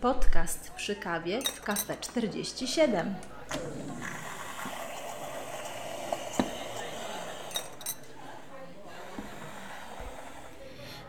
Podcast 0.00 0.70
przy 0.70 0.96
kawie 0.96 1.42
w 1.42 1.60
Cafe 1.60 1.96
47. 1.96 3.14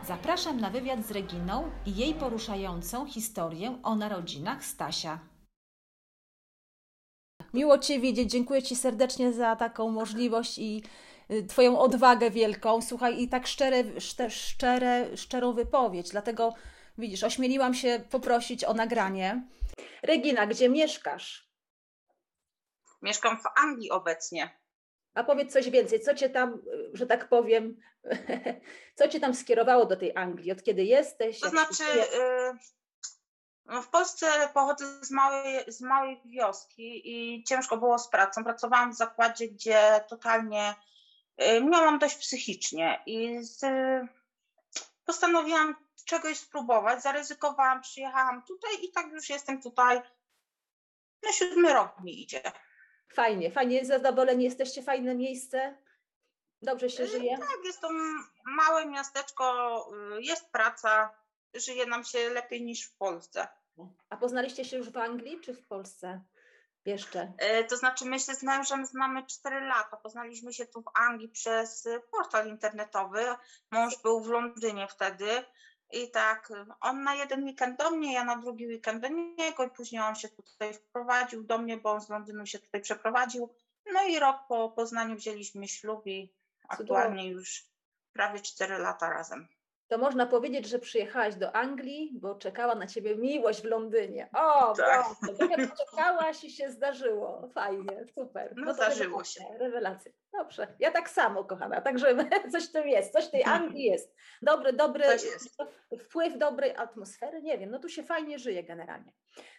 Zapraszam 0.06 0.60
na 0.60 0.70
wywiad 0.70 1.06
z 1.06 1.10
Reginą 1.10 1.70
i 1.86 1.96
jej 1.96 2.14
poruszającą 2.14 3.06
historię 3.06 3.78
o 3.82 3.96
narodzinach 3.96 4.64
Stasia. 4.64 5.18
Miło 7.54 7.78
Cię 7.78 8.00
widzieć. 8.00 8.30
Dziękuję 8.30 8.62
Ci 8.62 8.76
serdecznie 8.76 9.32
za 9.32 9.56
taką 9.56 9.90
możliwość 9.90 10.58
i 10.58 10.82
y, 11.30 11.46
Twoją 11.46 11.78
odwagę 11.78 12.30
wielką. 12.30 12.82
Słuchaj, 12.82 13.22
i 13.22 13.28
tak 13.28 13.46
szczere, 13.46 13.84
szczere, 14.30 15.16
szczerą 15.16 15.52
wypowiedź. 15.52 16.10
Dlatego 16.10 16.54
widzisz, 16.98 17.24
ośmieliłam 17.24 17.74
się 17.74 18.00
poprosić 18.10 18.64
o 18.64 18.74
nagranie. 18.74 19.42
Regina, 20.02 20.46
gdzie 20.46 20.68
mieszkasz? 20.68 21.48
Mieszkam 23.02 23.38
w 23.38 23.46
Anglii 23.56 23.90
obecnie. 23.90 24.58
A 25.14 25.24
powiedz 25.24 25.52
coś 25.52 25.70
więcej, 25.70 26.00
co 26.00 26.14
cię 26.14 26.30
tam, 26.30 26.62
że 26.92 27.06
tak 27.06 27.28
powiem, 27.28 27.76
co 28.98 29.08
cię 29.08 29.20
tam 29.20 29.34
skierowało 29.34 29.86
do 29.86 29.96
tej 29.96 30.16
Anglii? 30.16 30.52
Od 30.52 30.62
kiedy 30.62 30.84
jesteś? 30.84 31.40
To 31.40 31.48
znaczy, 31.48 31.84
y, 31.84 32.58
no 33.64 33.82
w 33.82 33.88
Polsce 33.88 34.26
pochodzę 34.54 35.04
z 35.04 35.10
małej, 35.10 35.72
z 35.72 35.80
małej 35.80 36.20
wioski 36.24 37.02
i 37.04 37.44
ciężko 37.44 37.76
było 37.76 37.98
z 37.98 38.08
pracą. 38.08 38.44
Pracowałam 38.44 38.92
w 38.92 38.96
zakładzie, 38.96 39.48
gdzie 39.48 40.04
totalnie 40.08 40.74
y, 41.42 41.60
miałam 41.64 41.98
dość 41.98 42.16
psychicznie 42.16 43.02
i 43.06 43.38
z, 43.44 43.60
postanowiłam 45.08 45.74
czegoś 46.04 46.38
spróbować. 46.38 47.02
Zaryzykowałam, 47.02 47.80
przyjechałam 47.80 48.42
tutaj 48.42 48.70
i 48.82 48.92
tak 48.92 49.12
już 49.12 49.28
jestem 49.28 49.62
tutaj. 49.62 50.02
Na 51.22 51.32
siódmy 51.32 51.72
rok 51.72 52.00
mi 52.00 52.22
idzie. 52.22 52.42
Fajnie, 53.12 53.50
fajnie, 53.50 53.84
zadowoleni 53.84 54.44
jesteście, 54.44 54.82
fajne 54.82 55.14
miejsce, 55.14 55.78
dobrze 56.62 56.90
się 56.90 57.06
żyje. 57.06 57.38
Tak, 57.38 57.64
jest 57.64 57.80
to 57.80 57.88
małe 58.44 58.86
miasteczko, 58.86 59.44
y, 60.18 60.22
jest 60.22 60.52
praca, 60.52 61.14
żyje 61.54 61.86
nam 61.86 62.04
się 62.04 62.30
lepiej 62.30 62.62
niż 62.62 62.84
w 62.84 62.96
Polsce. 62.96 63.48
A 64.10 64.16
poznaliście 64.16 64.64
się 64.64 64.76
już 64.76 64.90
w 64.90 64.96
Anglii 64.96 65.40
czy 65.40 65.54
w 65.54 65.66
Polsce? 65.66 66.24
Jeszcze. 66.88 67.32
E, 67.38 67.64
To 67.64 67.76
znaczy, 67.76 68.04
my 68.04 68.20
się 68.20 68.34
z 68.34 68.42
mężem 68.42 68.86
znamy 68.86 69.26
4 69.26 69.60
lata. 69.60 69.96
Poznaliśmy 69.96 70.52
się 70.52 70.66
tu 70.66 70.82
w 70.82 70.90
Anglii 70.94 71.28
przez 71.28 71.88
portal 72.10 72.48
internetowy. 72.48 73.24
Mąż 73.70 74.02
był 74.02 74.20
w 74.20 74.28
Londynie 74.28 74.88
wtedy. 74.88 75.44
I 75.90 76.10
tak, 76.10 76.52
on 76.80 77.02
na 77.02 77.14
jeden 77.14 77.44
weekend 77.44 77.78
do 77.78 77.90
mnie, 77.90 78.12
ja 78.12 78.24
na 78.24 78.36
drugi 78.36 78.66
weekend 78.66 79.02
do 79.02 79.08
niego, 79.08 79.64
i 79.64 79.70
później 79.70 80.02
on 80.02 80.14
się 80.14 80.28
tutaj 80.28 80.74
wprowadził 80.74 81.44
do 81.44 81.58
mnie, 81.58 81.76
bo 81.76 81.90
on 81.90 82.00
z 82.00 82.08
Londynu 82.08 82.46
się 82.46 82.58
tutaj 82.58 82.80
przeprowadził. 82.80 83.54
No 83.92 84.02
i 84.04 84.18
rok 84.18 84.36
po 84.48 84.70
Poznaniu 84.70 85.16
wzięliśmy 85.16 85.68
ślub 85.68 86.06
i 86.06 86.32
aktualnie 86.68 87.28
już 87.28 87.64
prawie 88.12 88.40
4 88.40 88.78
lata 88.78 89.10
razem. 89.10 89.48
To 89.88 89.98
można 89.98 90.26
powiedzieć, 90.26 90.66
że 90.68 90.78
przyjechałaś 90.78 91.34
do 91.34 91.56
Anglii, 91.56 92.10
bo 92.20 92.34
czekała 92.34 92.74
na 92.74 92.86
ciebie 92.86 93.16
miłość 93.16 93.62
w 93.62 93.64
Londynie. 93.64 94.28
O, 94.34 94.74
Tak. 94.74 95.06
trochę 95.38 95.68
poczekałaś 95.68 96.44
i 96.44 96.50
się 96.50 96.70
zdarzyło. 96.70 97.48
Fajnie, 97.54 98.04
super. 98.14 98.52
No, 98.56 98.66
to 98.66 98.74
zdarzyło 98.74 99.18
rewelacja, 99.18 99.58
Rewelacja. 99.58 100.12
Dobrze. 100.32 100.66
Ja 100.78 100.90
tak 100.90 101.10
samo, 101.10 101.44
kochana. 101.44 101.80
Także 101.80 102.16
coś 102.52 102.68
w 102.68 102.72
tym 102.72 102.88
jest, 102.88 103.12
coś 103.12 103.24
w 103.24 103.30
tej 103.30 103.44
Anglii 103.44 103.84
jest. 103.92 104.14
Dobry, 104.42 104.72
dobry 104.72 105.04
Coś 105.04 105.24
jest. 105.24 105.56
wpływ 106.00 106.38
dobrej 106.38 106.76
atmosfery. 106.76 107.42
Nie 107.42 107.58
wiem, 107.58 107.70
no 107.70 107.78
tu 107.78 107.88
się 107.88 108.02
fajnie 108.02 108.38
żyje 108.38 108.64
generalnie. 108.64 109.12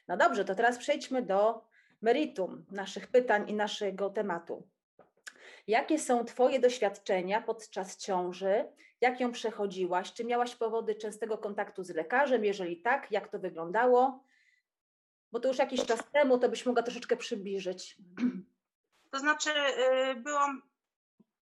No 0.07 0.17
dobrze, 0.17 0.45
to 0.45 0.55
teraz 0.55 0.77
przejdźmy 0.77 1.21
do 1.21 1.61
meritum 2.01 2.65
naszych 2.71 3.07
pytań 3.07 3.49
i 3.49 3.53
naszego 3.53 4.09
tematu. 4.09 4.67
Jakie 5.67 5.99
są 5.99 6.25
Twoje 6.25 6.59
doświadczenia 6.59 7.41
podczas 7.41 7.97
ciąży? 7.97 8.65
Jak 9.01 9.19
ją 9.19 9.31
przechodziłaś? 9.31 10.13
Czy 10.13 10.25
miałaś 10.25 10.55
powody 10.55 10.95
częstego 10.95 11.37
kontaktu 11.37 11.83
z 11.83 11.89
lekarzem? 11.89 12.45
Jeżeli 12.45 12.81
tak, 12.81 13.11
jak 13.11 13.27
to 13.27 13.39
wyglądało? 13.39 14.23
Bo 15.31 15.39
to 15.39 15.47
już 15.47 15.57
jakiś 15.57 15.85
czas 15.85 15.99
temu, 16.11 16.37
to 16.37 16.49
byś 16.49 16.65
mogła 16.65 16.83
troszeczkę 16.83 17.17
przybliżyć. 17.17 17.97
To 19.11 19.19
znaczy, 19.19 19.49
y, 20.11 20.15
byłam, 20.15 20.61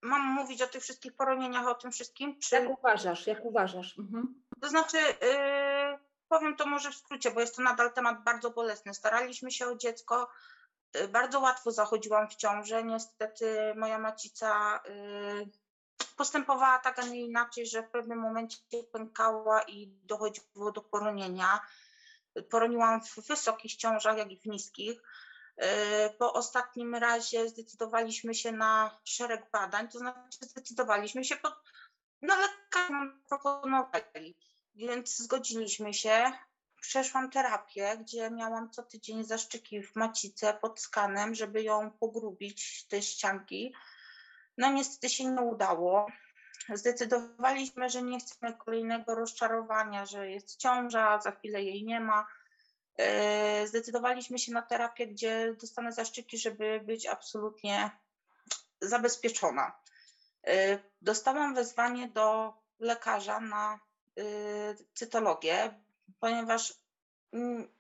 mam 0.02 0.22
mówić 0.22 0.62
o 0.62 0.68
tych 0.68 0.84
wszystkich 0.84 1.16
poronieniach, 1.16 1.68
o 1.68 1.76
tym 1.76 1.92
wszystkim? 1.92 2.40
Czy... 2.40 2.56
Jak 2.56 2.80
uważasz? 2.80 3.28
Jak 3.28 3.46
uważasz? 3.46 4.00
Mhm. 4.00 4.44
To 4.62 4.70
znaczy, 4.70 4.98
yy, 4.98 6.00
powiem 6.30 6.56
to 6.56 6.66
może 6.66 6.92
w 6.92 6.96
skrócie, 6.96 7.32
bo 7.32 7.40
jest 7.40 7.56
to 7.56 7.62
nadal 7.62 7.94
temat 7.94 8.24
bardzo 8.24 8.50
bolesny. 8.50 8.94
Staraliśmy 8.94 9.52
się 9.52 9.68
o 9.68 9.76
dziecko. 9.76 10.30
yy, 10.96 11.08
Bardzo 11.08 11.40
łatwo 11.40 11.72
zachodziłam 11.72 12.30
w 12.30 12.36
ciążę. 12.36 12.84
Niestety 12.84 13.74
moja 13.76 14.00
macica 14.00 14.80
yy, 14.86 15.48
postępowała 16.18 16.80
tak, 16.80 17.00
a 17.00 17.06
nie 17.06 17.22
inaczej, 17.22 17.68
że 17.68 17.84
w 17.84 17.90
pewnym 17.90 18.20
momencie 18.20 18.58
pękała 18.92 19.62
i 19.62 19.88
dochodziło 19.88 20.72
do 20.72 20.82
poronienia. 20.82 21.60
Poroniłam 22.50 23.02
w 23.02 23.28
wysokich 23.28 23.76
ciążach, 23.76 24.18
jak 24.18 24.32
i 24.32 24.40
w 24.40 24.46
niskich. 24.46 25.02
Yy, 25.58 25.66
Po 26.20 26.34
ostatnim 26.34 26.96
razie 26.96 27.50
zdecydowaliśmy 27.50 28.36
się 28.36 28.52
na 28.52 29.00
szereg 29.04 29.52
badań, 29.52 29.90
to 29.90 30.00
znaczy 30.00 30.38
zdecydowaliśmy 30.42 31.24
się 31.24 31.36
pod, 31.36 31.54
no 32.22 32.36
lekarze 32.36 32.94
nam 32.94 33.24
proponowali, 33.30 34.38
więc 34.76 35.18
zgodziliśmy 35.18 35.94
się. 35.94 36.32
Przeszłam 36.82 37.32
terapię, 37.32 37.98
gdzie 38.02 38.32
miałam 38.32 38.72
co 38.72 38.84
tydzień 38.84 39.24
zaszczyki 39.24 39.84
w 39.84 39.96
macice 39.96 40.54
pod 40.62 40.80
skanem, 40.80 41.36
żeby 41.36 41.64
ją 41.64 41.92
pogrubić, 41.92 42.88
te 42.88 43.02
ścianki. 43.02 43.74
No 44.58 44.72
niestety 44.72 45.10
się 45.10 45.26
nie 45.26 45.42
udało. 45.42 46.08
Zdecydowaliśmy, 46.74 47.90
że 47.90 48.02
nie 48.02 48.20
chcemy 48.20 48.54
kolejnego 48.54 49.16
rozczarowania, 49.16 50.06
że 50.06 50.30
jest 50.30 50.58
ciąża, 50.58 51.22
za 51.22 51.32
chwilę 51.32 51.64
jej 51.64 51.84
nie 51.84 52.00
ma. 52.00 52.28
Yy, 52.98 53.68
Zdecydowaliśmy 53.68 54.40
się 54.40 54.52
na 54.52 54.62
terapię, 54.62 55.08
gdzie 55.08 55.54
dostanę 55.54 55.92
zaszczyki, 55.92 56.38
żeby 56.38 56.82
być 56.86 57.08
absolutnie 57.08 57.92
zabezpieczona. 58.82 59.80
Y, 60.48 60.80
Dostałam 61.02 61.56
wezwanie 61.56 62.08
do 62.08 62.54
lekarza 62.80 63.40
na 63.40 63.80
y, 64.20 64.24
cytologię, 64.94 65.74
ponieważ 66.20 66.74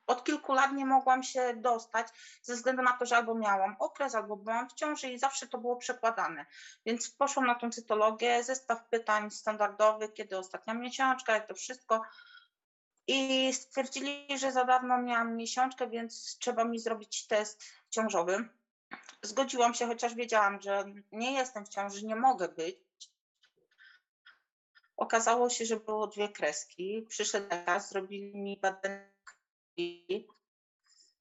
od 0.07 0.23
kilku 0.23 0.53
lat 0.53 0.73
nie 0.73 0.85
mogłam 0.85 1.23
się 1.23 1.53
dostać 1.55 2.07
ze 2.41 2.55
względu 2.55 2.81
na 2.81 2.93
to, 2.93 3.05
że 3.05 3.17
albo 3.17 3.35
miałam 3.35 3.75
okres, 3.79 4.15
albo 4.15 4.37
byłam 4.37 4.69
w 4.69 4.73
ciąży 4.73 5.09
i 5.09 5.19
zawsze 5.19 5.47
to 5.47 5.57
było 5.57 5.75
przekładane. 5.75 6.45
Więc 6.85 7.09
poszłam 7.09 7.47
na 7.47 7.55
tą 7.55 7.71
cytologię, 7.71 8.43
zestaw 8.43 8.89
pytań 8.89 9.31
standardowych, 9.31 10.13
kiedy 10.13 10.37
ostatnia 10.37 10.73
miesiączka, 10.73 11.33
jak 11.33 11.47
to 11.47 11.53
wszystko. 11.53 12.01
I 13.07 13.53
stwierdzili, 13.53 14.39
że 14.39 14.51
za 14.51 14.65
dawno 14.65 15.01
miałam 15.01 15.35
miesiączkę, 15.35 15.89
więc 15.89 16.37
trzeba 16.39 16.63
mi 16.63 16.79
zrobić 16.79 17.27
test 17.27 17.63
ciążowy 17.89 18.49
zgodziłam 19.21 19.73
się, 19.73 19.85
chociaż 19.87 20.15
wiedziałam, 20.15 20.61
że 20.61 20.85
nie 21.11 21.31
jestem 21.31 21.65
w 21.65 21.69
ciąży, 21.69 22.05
nie 22.05 22.15
mogę 22.15 22.47
być. 22.47 22.77
Okazało 24.97 25.49
się, 25.49 25.65
że 25.65 25.77
było 25.77 26.07
dwie 26.07 26.29
kreski. 26.29 27.05
Przyszedł 27.09 27.49
lekarz, 27.49 27.83
zrobili 27.83 28.37
mi 28.37 28.57
badanie. 28.57 29.16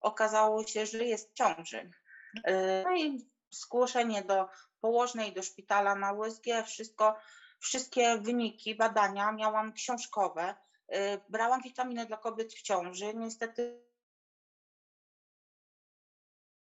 Okazało 0.00 0.66
się, 0.66 0.86
że 0.86 1.04
jest 1.04 1.30
w 1.30 1.34
ciąży. 1.34 1.90
Yy, 2.34 2.82
No 2.84 2.96
i 2.96 3.30
zgłoszenie 3.50 4.22
do 4.22 4.48
położnej, 4.80 5.32
do 5.32 5.42
szpitala 5.42 5.94
na 5.94 6.12
USG, 6.12 6.44
wszystko, 6.66 7.16
wszystkie 7.60 8.18
wyniki 8.18 8.74
badania 8.74 9.32
miałam 9.32 9.72
książkowe. 9.72 10.54
Yy, 10.88 10.98
Brałam 11.28 11.62
witaminy 11.62 12.06
dla 12.06 12.16
kobiet 12.16 12.52
w 12.52 12.62
ciąży. 12.62 13.14
Niestety 13.14 13.86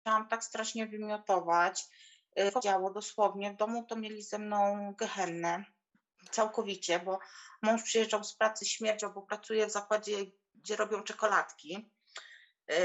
zaczęłam 0.06 0.28
tak 0.28 0.44
strasznie 0.44 0.88
wymiotować. 0.88 1.84
y, 2.39 2.51
Działo 2.63 2.92
dosłownie. 2.92 3.51
W 3.51 3.56
domu 3.56 3.84
to 3.84 3.96
mieli 3.96 4.22
ze 4.22 4.39
mną 4.39 4.94
gehennę 4.98 5.66
całkowicie, 6.31 7.00
bo 7.00 7.19
mąż 7.62 7.84
przyjeżdżał 7.84 8.24
z 8.24 8.36
pracy, 8.36 8.66
śmierdział, 8.66 9.13
bo 9.13 9.22
pracuje 9.22 9.68
w 9.68 9.72
zakładzie, 9.72 10.12
gdzie 10.63 10.75
robią 10.75 11.04
czekoladki. 11.04 11.92
Yy, 12.68 12.75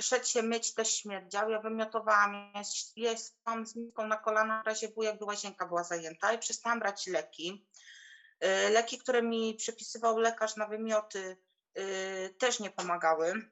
Szedł 0.00 0.26
się 0.26 0.42
myć, 0.42 0.74
też 0.74 0.94
śmierdział. 0.94 1.50
Ja 1.50 1.60
wymiotowałam, 1.60 2.52
jest 2.96 3.40
mam 3.46 3.66
z 3.66 3.76
miską 3.76 4.06
na 4.06 4.16
kolana, 4.16 4.62
w 4.62 4.66
razie 4.66 4.88
było, 4.88 5.04
jakby 5.04 5.24
łazienka 5.24 5.66
była 5.66 5.84
zajęta 5.84 6.32
i 6.32 6.38
przestałam 6.38 6.78
brać 6.78 7.06
leki. 7.06 7.66
Yy, 8.40 8.70
Leki, 8.70 8.98
które 8.98 9.22
mi 9.22 9.54
przepisywał 9.54 10.18
lekarz 10.18 10.56
na 10.56 10.66
wymioty, 10.66 11.36
yy, 11.74 12.34
też 12.38 12.60
nie 12.60 12.70
pomagały. 12.70 13.50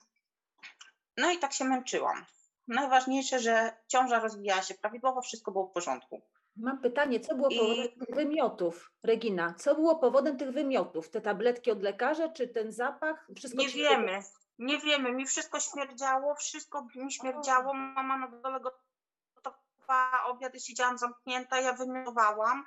No 1.17 1.33
i 1.33 1.39
tak 1.39 1.53
się 1.53 1.65
męczyłam. 1.65 2.27
Najważniejsze, 2.69 3.41
że 3.41 3.77
ciąża 3.89 4.21
rozwijała 4.21 4.63
się 4.63 4.75
prawidłowo, 4.75 5.23
wszystko 5.23 5.53
było 5.53 5.67
w 5.67 5.73
porządku. 5.73 6.23
Mam 6.57 6.79
pytanie, 6.79 7.21
co 7.21 7.35
było 7.35 7.49
I- 7.49 7.59
powodem 7.59 7.89
tych 7.99 8.15
wymiotów? 8.15 8.91
Regina, 9.03 9.55
co 9.59 9.75
było 9.75 9.97
powodem 9.97 10.39
tych 10.39 10.51
wymiotów? 10.51 11.11
Te 11.11 11.21
tabletki 11.21 11.71
od 11.71 11.83
lekarza, 11.83 12.29
czy 12.29 12.49
ten 12.49 12.73
zapach? 12.73 13.27
Wszystko 13.37 13.63
Nie 13.63 13.69
wiemy. 13.69 14.23
Nie 14.59 14.79
wiemy, 14.79 15.13
mi 15.13 15.27
wszystko 15.27 15.61
śmierdziało, 15.61 16.35
wszystko 16.35 16.87
mi 16.95 17.13
śmierdziało. 17.13 17.75
Mama 17.75 18.19
na 18.19 18.29
dole 18.29 18.61
gotowała 18.61 20.25
obiad, 20.27 20.53
siedziałam 20.63 20.99
zamknięta, 20.99 21.61
ja 21.61 21.73
wymiotowałam. 21.73 22.65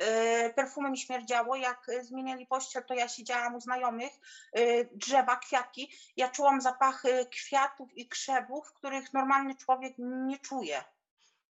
Yy, 0.00 0.52
perfumy 0.54 0.90
mi 0.90 0.98
śmierdziało, 0.98 1.56
jak 1.56 1.86
zmieniali 2.00 2.46
pościel, 2.46 2.84
to 2.84 2.94
ja 2.94 3.08
siedziałam 3.08 3.54
u 3.54 3.60
znajomych, 3.60 4.12
yy, 4.54 4.88
drzewa, 4.92 5.36
kwiatki. 5.36 5.92
Ja 6.16 6.28
czułam 6.28 6.60
zapachy 6.60 7.26
kwiatów 7.32 7.96
i 7.96 8.08
krzewów, 8.08 8.72
których 8.72 9.12
normalny 9.12 9.54
człowiek 9.54 9.94
nie 9.98 10.38
czuje. 10.38 10.84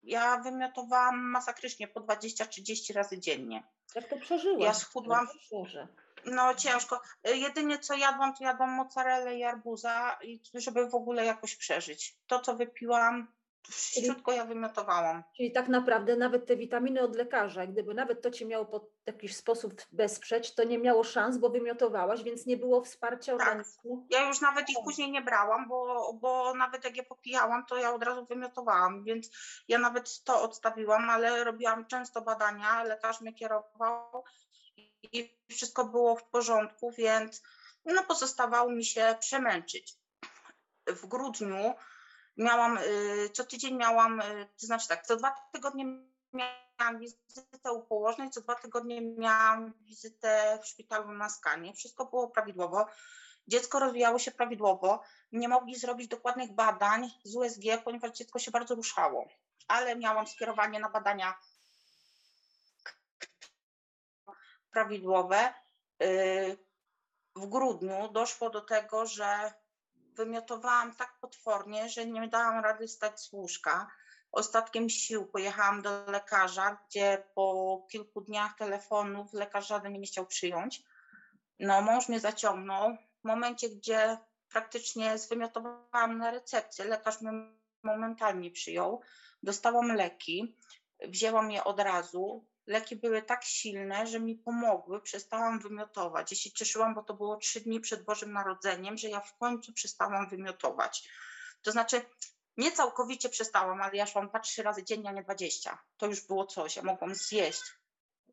Ja 0.06 0.38
wymiotowałam 0.38 1.20
masakrycznie 1.20 1.88
po 1.88 2.02
20-30 2.02 2.94
razy 2.94 3.20
dziennie. 3.20 3.64
Jak 3.96 4.10
to 4.10 4.18
przeżyłaś? 4.18 4.64
Ja 4.64 4.74
schudłam. 4.74 5.28
Boże. 5.52 5.88
No 6.26 6.56
ciężko. 6.56 7.02
Jedynie 7.24 7.80
co 7.80 7.94
jadłam, 7.94 8.36
to 8.36 8.44
jadłam 8.44 8.70
mozzarellę 8.70 9.36
i 9.36 9.44
arbuza, 9.44 10.18
i 10.24 10.42
żeby 10.54 10.90
w 10.90 10.96
ogóle 10.96 11.26
jakoś 11.26 11.56
przeżyć. 11.56 12.18
To, 12.28 12.40
co 12.40 12.56
wypiłam, 12.56 13.28
wszystko 13.70 14.32
ja 14.32 14.46
wymiotowałam. 14.46 15.24
Czyli 15.38 15.52
tak 15.52 15.68
naprawdę 15.68 16.16
nawet 16.16 16.46
te 16.46 16.56
witaminy 16.56 17.02
od 17.02 17.16
lekarza, 17.16 17.68
gdyby 17.68 17.94
nawet 17.94 18.22
to 18.22 18.32
cię 18.32 18.46
miało 18.46 18.66
w 18.80 19.08
jakiś 19.08 19.36
sposób 19.36 19.74
wesprzeć, 19.92 20.56
to 20.56 20.64
nie 20.64 20.80
miało 20.80 21.04
szans, 21.04 21.38
bo 21.38 21.50
wymiotowałaś, 21.50 22.24
więc 22.24 22.46
nie 22.46 22.58
było 22.58 22.84
wsparcia 22.84 23.38
Tak. 23.38 23.42
organizmu. 23.42 24.08
Ja 24.10 24.28
już 24.28 24.42
nawet 24.42 24.70
ich 24.70 24.78
później 24.84 25.12
nie 25.12 25.22
brałam, 25.22 25.68
bo, 25.68 26.14
bo 26.14 26.54
nawet 26.54 26.84
jak 26.84 26.98
je 26.98 27.04
popijałam, 27.04 27.66
to 27.66 27.78
ja 27.78 27.94
od 27.94 28.04
razu 28.04 28.26
wymiotowałam, 28.26 29.04
więc 29.04 29.30
ja 29.68 29.80
nawet 29.80 30.24
to 30.24 30.42
odstawiłam, 30.42 31.10
ale 31.10 31.44
robiłam 31.44 31.86
często 31.86 32.22
badania, 32.22 32.84
lekarz 32.84 33.22
mnie 33.22 33.34
kierował 33.34 34.24
i 35.14 35.38
wszystko 35.50 35.86
było 35.86 36.16
w 36.16 36.24
porządku, 36.24 36.92
więc 36.92 37.42
no 37.86 38.04
pozostawało 38.04 38.72
mi 38.72 38.86
się 38.86 39.16
przemęczyć. 39.20 39.94
W 40.88 41.08
grudniu 41.08 41.74
miałam, 42.38 42.78
y, 42.78 43.30
co 43.34 43.44
tydzień 43.44 43.76
miałam, 43.76 44.22
y, 44.22 44.50
to 44.60 44.66
znaczy 44.66 44.88
tak, 44.88 45.06
co 45.06 45.16
dwa 45.16 45.36
tygodnie 45.52 45.86
miałam 46.34 47.00
wizytę 47.00 47.72
u 47.72 47.82
położnej, 47.82 48.30
co 48.30 48.42
dwa 48.42 48.56
tygodnie 48.56 49.02
miałam 49.02 49.74
wizytę 49.82 50.60
w 50.64 50.68
szpitalu 50.68 51.12
na 51.12 51.30
skanie. 51.30 51.74
Wszystko 51.74 52.06
było 52.06 52.30
prawidłowo. 52.30 52.86
Dziecko 53.48 53.80
rozwijało 53.80 54.20
się 54.20 54.32
prawidłowo. 54.32 55.02
Nie 55.32 55.48
mogli 55.48 55.76
zrobić 55.76 56.08
dokładnych 56.08 56.52
badań 56.52 57.12
z 57.24 57.36
USG, 57.36 57.64
ponieważ 57.84 58.12
dziecko 58.12 58.40
się 58.40 58.52
bardzo 58.52 58.76
ruszało. 58.76 59.28
Ale 59.68 59.96
miałam 59.96 60.28
skierowanie 60.28 60.80
na 60.80 60.90
badania 60.90 61.36
prawidłowe. 64.72 65.54
Y, 66.04 66.58
W 67.36 67.48
grudniu 67.48 68.10
doszło 68.12 68.50
do 68.50 68.62
tego, 68.62 69.06
że 69.06 69.54
wymiotowałam 70.16 70.96
tak 70.96 71.18
potwornie, 71.22 71.90
że 71.90 72.06
nie 72.06 72.28
dałam 72.28 72.64
rady 72.64 72.88
stać 72.88 73.20
z 73.22 73.34
łóżka. 73.34 73.88
Ostatkiem 74.32 74.90
sił 74.90 75.26
pojechałam 75.26 75.82
do 75.82 76.06
lekarza, 76.12 76.78
gdzie 76.88 77.24
po 77.36 77.88
kilku 77.92 78.22
dniach 78.22 78.58
telefonów 78.58 79.34
lekarz 79.34 79.68
żaden 79.68 79.92
mnie 79.92 80.00
nie 80.00 80.08
chciał 80.08 80.26
przyjąć. 80.26 80.84
No, 81.60 81.82
mąż 81.82 82.10
mnie 82.10 82.20
zaciągnął. 82.20 82.98
W 83.22 83.28
momencie, 83.28 83.70
gdzie 83.70 84.18
praktycznie 84.50 85.18
zwymiotowałam 85.18 86.18
na 86.18 86.32
recepcję, 86.32 86.86
lekarz 86.86 87.22
mnie 87.22 87.32
momentalnie 87.84 88.52
przyjął. 88.52 89.02
Dostałam 89.44 89.96
leki, 89.96 90.58
wzięłam 91.08 91.52
je 91.52 91.64
od 91.64 91.80
razu. 91.80 92.46
Leki 92.68 92.96
były 92.96 93.22
tak 93.22 93.44
silne, 93.44 94.08
że 94.08 94.20
mi 94.20 94.36
pomogły, 94.36 95.02
przestałam 95.02 95.60
wymiotować. 95.60 96.32
Ja 96.32 96.38
się 96.38 96.52
cieszyłam, 96.52 96.96
bo 96.96 97.04
to 97.04 97.14
było 97.14 97.38
trzy 97.38 97.62
dni 97.62 97.80
przed 97.80 98.04
Bożym 98.04 98.34
Narodzeniem, 98.34 98.98
że 98.98 99.10
ja 99.10 99.20
w 99.20 99.38
końcu 99.38 99.74
przestałam 99.74 100.30
wymiotować. 100.30 101.10
To 101.62 101.72
znaczy, 101.72 102.02
nie 102.58 102.72
całkowicie 102.72 103.30
przestałam, 103.30 103.82
ale 103.82 103.96
ja 103.96 104.06
szłam 104.06 104.28
dwa, 104.30 104.40
trzy 104.40 104.64
razy 104.64 104.84
dziennie, 104.84 105.10
a 105.10 105.14
nie 105.14 105.24
20. 105.24 105.78
To 105.98 106.06
już 106.08 106.28
było 106.28 106.46
coś, 106.46 106.76
ja 106.76 106.84
mogłam 106.84 107.16
zjeść. 107.16 107.62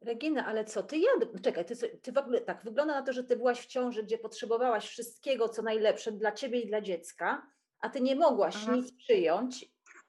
Regina, 0.03 0.47
ale 0.47 0.65
co 0.65 0.83
ty 0.83 0.99
jadł? 0.99 1.39
Czekaj, 1.43 1.65
ty, 1.65 1.77
ty 1.99 2.13
w 2.13 2.19
ogóle 2.19 2.41
tak, 2.41 2.65
wygląda 2.65 2.95
na 2.95 3.03
to, 3.03 3.13
że 3.13 3.25
ty 3.25 3.37
byłaś 3.37 3.61
w 3.61 3.67
ciąży, 3.67 4.03
gdzie 4.03 4.19
potrzebowałaś 4.19 4.89
wszystkiego, 4.89 5.49
co 5.49 5.63
najlepsze 5.63 6.13
dla 6.13 6.33
ciebie 6.33 6.61
i 6.61 6.67
dla 6.67 6.81
dziecka, 6.81 7.47
a 7.81 7.89
ty 7.89 8.01
nie 8.01 8.17
mogłaś 8.17 8.57
Mhm. 8.57 8.77
nic 8.79 8.93
przyjąć. 8.99 9.61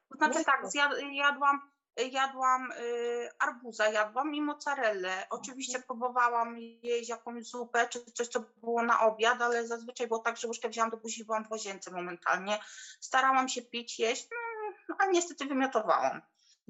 To 0.09 0.17
znaczy 0.17 0.37
No 0.39 0.43
tak, 0.45 0.65
zjad- 0.65 0.99
jadłam, 1.11 1.71
jadłam 1.97 2.71
y, 2.71 3.29
arbuza, 3.39 3.89
jadłam 3.89 4.35
i 4.35 4.41
mozzarellę. 4.41 5.27
Oczywiście 5.29 5.79
próbowałam 5.79 6.57
jeść 6.59 7.09
jakąś 7.09 7.45
zupę 7.45 7.87
czy 7.87 8.05
coś, 8.05 8.27
co 8.27 8.39
było 8.39 8.83
na 8.83 9.01
obiad, 9.01 9.41
ale 9.41 9.67
zazwyczaj 9.67 10.07
było 10.07 10.19
tak, 10.19 10.37
że 10.37 10.47
łyżkę 10.47 10.69
wzięłam 10.69 10.89
do 10.89 10.97
buzi 10.97 11.21
i 11.21 11.25
byłam 11.25 11.45
w 11.45 11.51
łazience 11.51 11.91
momentalnie. 11.91 12.59
Starałam 12.99 13.49
się 13.49 13.61
pić, 13.61 13.99
jeść, 13.99 14.27
no, 14.89 14.95
a 14.99 15.05
niestety 15.05 15.45
wymiotowałam. 15.45 16.21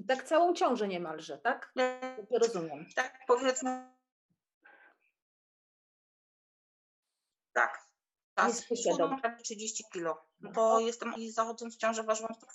Tak 0.08 0.22
całą 0.24 0.54
ciążę 0.54 0.88
niemalże, 0.88 1.38
tak? 1.38 1.72
Dobrze 2.16 2.38
rozumiem. 2.38 2.86
Tak 2.94 3.18
powiedzmy. 3.26 3.94
Tak. 7.52 7.84
Tak, 8.34 8.48
Nie 8.48 8.54
słyszę 8.54 8.82
schudłam 8.82 9.10
dobrze. 9.10 9.22
prawie 9.22 9.42
30 9.42 9.84
kilo. 9.92 10.24
Bo 10.40 10.80
jestem 10.80 11.14
i 11.14 11.30
zachodząc 11.30 11.74
w 11.74 11.78
ciążę 11.78 12.02
ważyłam 12.02 12.34
100 12.34 12.46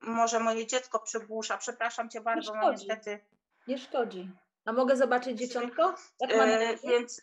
Może 0.00 0.40
moje 0.40 0.66
dziecko 0.66 0.98
przygłusza. 1.00 1.58
Przepraszam 1.58 2.10
cię 2.10 2.20
bardzo, 2.20 2.54
no 2.54 2.70
niestety. 2.72 3.24
Nie 3.66 3.78
szkodzi. 3.78 4.30
A 4.64 4.72
mogę 4.72 4.96
zobaczyć 4.96 5.38
dzieciątko? 5.38 5.94
Jak 6.20 6.30
ma 6.36 6.46
na 6.46 6.52
E, 6.52 6.64
imię? 6.72 6.78
więc 6.82 7.18
y, 7.18 7.22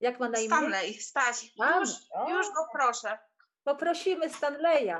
Jak 0.00 0.20
ma 0.20 0.28
na 0.28 0.38
imię? 0.38 0.48
Stanley, 0.48 0.94
Staś, 0.94 1.42
już, 1.56 1.90
już 2.28 2.50
go 2.54 2.66
proszę. 2.72 3.18
Poprosimy 3.64 4.30
Stanleya. 4.30 4.98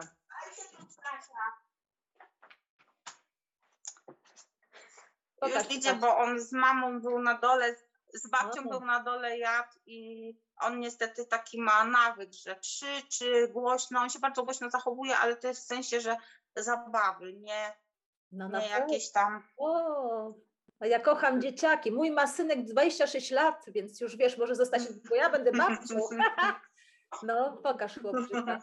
Pokaż, 5.41 5.65
Już 5.65 5.77
idzie, 5.77 5.95
bo 5.95 6.17
on 6.19 6.41
z 6.41 6.53
mamą 6.53 7.01
był 7.01 7.19
na 7.23 7.39
dole, 7.39 7.77
z 8.15 8.31
babcią 8.31 8.61
O. 8.61 8.69
był 8.69 8.81
na 8.81 9.01
dole 9.01 9.39
jadł 9.39 9.73
i 9.87 10.35
on 10.57 10.81
niestety 10.81 11.27
taki 11.27 11.61
ma 11.61 11.85
nawyk, 11.85 12.33
że 12.33 12.57
krzyczy 12.57 13.49
głośno, 13.49 14.01
on 14.01 14.11
się 14.11 14.19
bardzo 14.19 14.43
głośno 14.43 14.71
zachowuje, 14.71 15.17
ale 15.19 15.37
to 15.37 15.49
jest 15.49 15.61
w 15.63 15.67
sensie, 15.67 16.01
że 16.01 16.17
zabawy, 16.57 17.33
nie, 17.33 17.73
No 18.33 18.49
nie 18.49 18.69
jakieś 18.69 19.13
tam. 19.13 19.43
O, 19.57 20.35
a 20.81 20.87
ja 20.87 21.01
kocham 21.01 21.41
dzieciaki. 21.41 21.93
Mój 21.93 22.11
ma 22.11 22.27
synek 22.27 22.65
26 22.65 23.31
lat, 23.31 23.65
więc 23.69 24.01
już 24.01 24.17
wiesz, 24.17 24.39
może 24.39 24.55
zostać, 24.55 24.83
bo 25.09 25.15
ja 25.15 25.31
będę 25.31 25.53
babcią. 25.53 25.97
No, 27.23 27.57
pokaż 27.63 27.99
chłopczyka. 27.99 28.59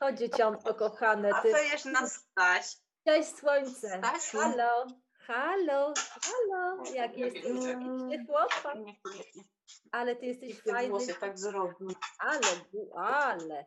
O 0.00 0.12
dzieciątko 0.12 0.74
kochane, 0.74 1.30
A 1.34 1.42
ty. 1.42 1.50
to 1.52 1.58
jest 1.58 1.84
na 1.86 2.06
Staś. 2.06 2.76
Cześć 3.06 3.36
słońce. 3.36 3.98
Stasiu. 3.98 4.38
Halo, 4.38 4.86
halo, 5.26 5.94
halo. 6.22 6.84
Jak 6.94 7.16
jesteś 7.18 7.42
śliczny 7.42 8.26
chłopak. 8.26 8.76
Ale 9.92 10.16
ty 10.16 10.26
jesteś 10.26 10.62
Te 10.62 10.72
fajny. 10.72 10.88
włosy 10.90 11.14
tak 11.14 11.38
zrobił. 11.38 11.88
Ale, 12.18 12.40
ale. 12.96 13.64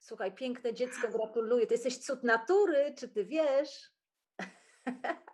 Słuchaj, 0.00 0.34
piękne 0.34 0.74
dziecko, 0.74 1.08
gratuluję. 1.08 1.66
Ty 1.66 1.74
jesteś 1.74 1.98
cud 1.98 2.22
natury, 2.24 2.94
czy 2.98 3.08
ty 3.08 3.24
wiesz? 3.24 3.92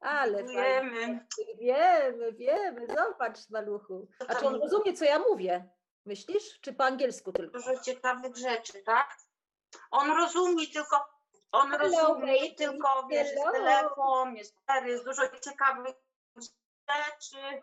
Ale 0.00 0.44
fajnie. 0.44 0.50
Dziękujemy. 0.50 1.24
Wiemy, 1.58 2.32
wiemy. 2.32 2.86
Zobacz, 2.86 3.50
maluchu. 3.50 4.08
A 4.28 4.34
czy 4.34 4.46
on 4.46 4.54
rozumie, 4.54 4.92
co 4.92 5.04
ja 5.04 5.18
mówię? 5.18 5.70
Myślisz? 6.06 6.60
Czy 6.60 6.72
po 6.72 6.84
angielsku 6.84 7.32
tylko? 7.32 7.58
Dużo 7.58 7.80
ciekawych 7.80 8.36
rzeczy, 8.36 8.82
tak? 8.82 9.16
On 9.90 10.16
rozumie 10.16 10.66
tylko, 10.66 11.06
on 11.52 11.70
Hello, 11.70 11.84
rozumie 11.84 12.36
baby. 12.36 12.54
tylko, 12.54 13.06
wiesz, 13.10 13.32
jest 13.32 13.44
telefon, 13.52 14.36
jest 14.36 14.58
stary, 14.62 14.90
jest 14.90 15.04
dużo 15.04 15.22
ciekawych 15.40 15.94
rzeczy. 16.36 17.62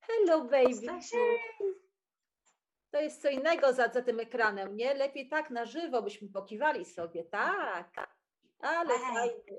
Hello, 0.00 0.44
baby. 0.44 0.86
To 2.90 3.00
jest 3.00 3.22
co 3.22 3.28
innego 3.28 3.72
za, 3.72 3.88
za 3.88 4.02
tym 4.02 4.20
ekranem, 4.20 4.76
nie? 4.76 4.94
Lepiej 4.94 5.28
tak 5.28 5.50
na 5.50 5.64
żywo 5.64 6.02
byśmy 6.02 6.28
pokiwali 6.28 6.84
sobie. 6.84 7.24
Tak. 7.24 8.10
Ale 8.60 8.94
Ej. 8.94 9.00
fajnie. 9.00 9.58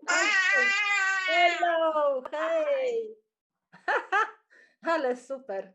Hello, 1.27 2.21
hej. 2.31 3.17
Ale 4.91 5.17
super. 5.17 5.73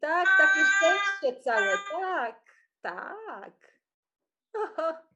Tak, 0.00 0.28
takie 0.38 0.64
szczęście 0.64 1.42
całe. 1.42 1.78
Tak, 1.92 2.42
tak. 2.82 3.52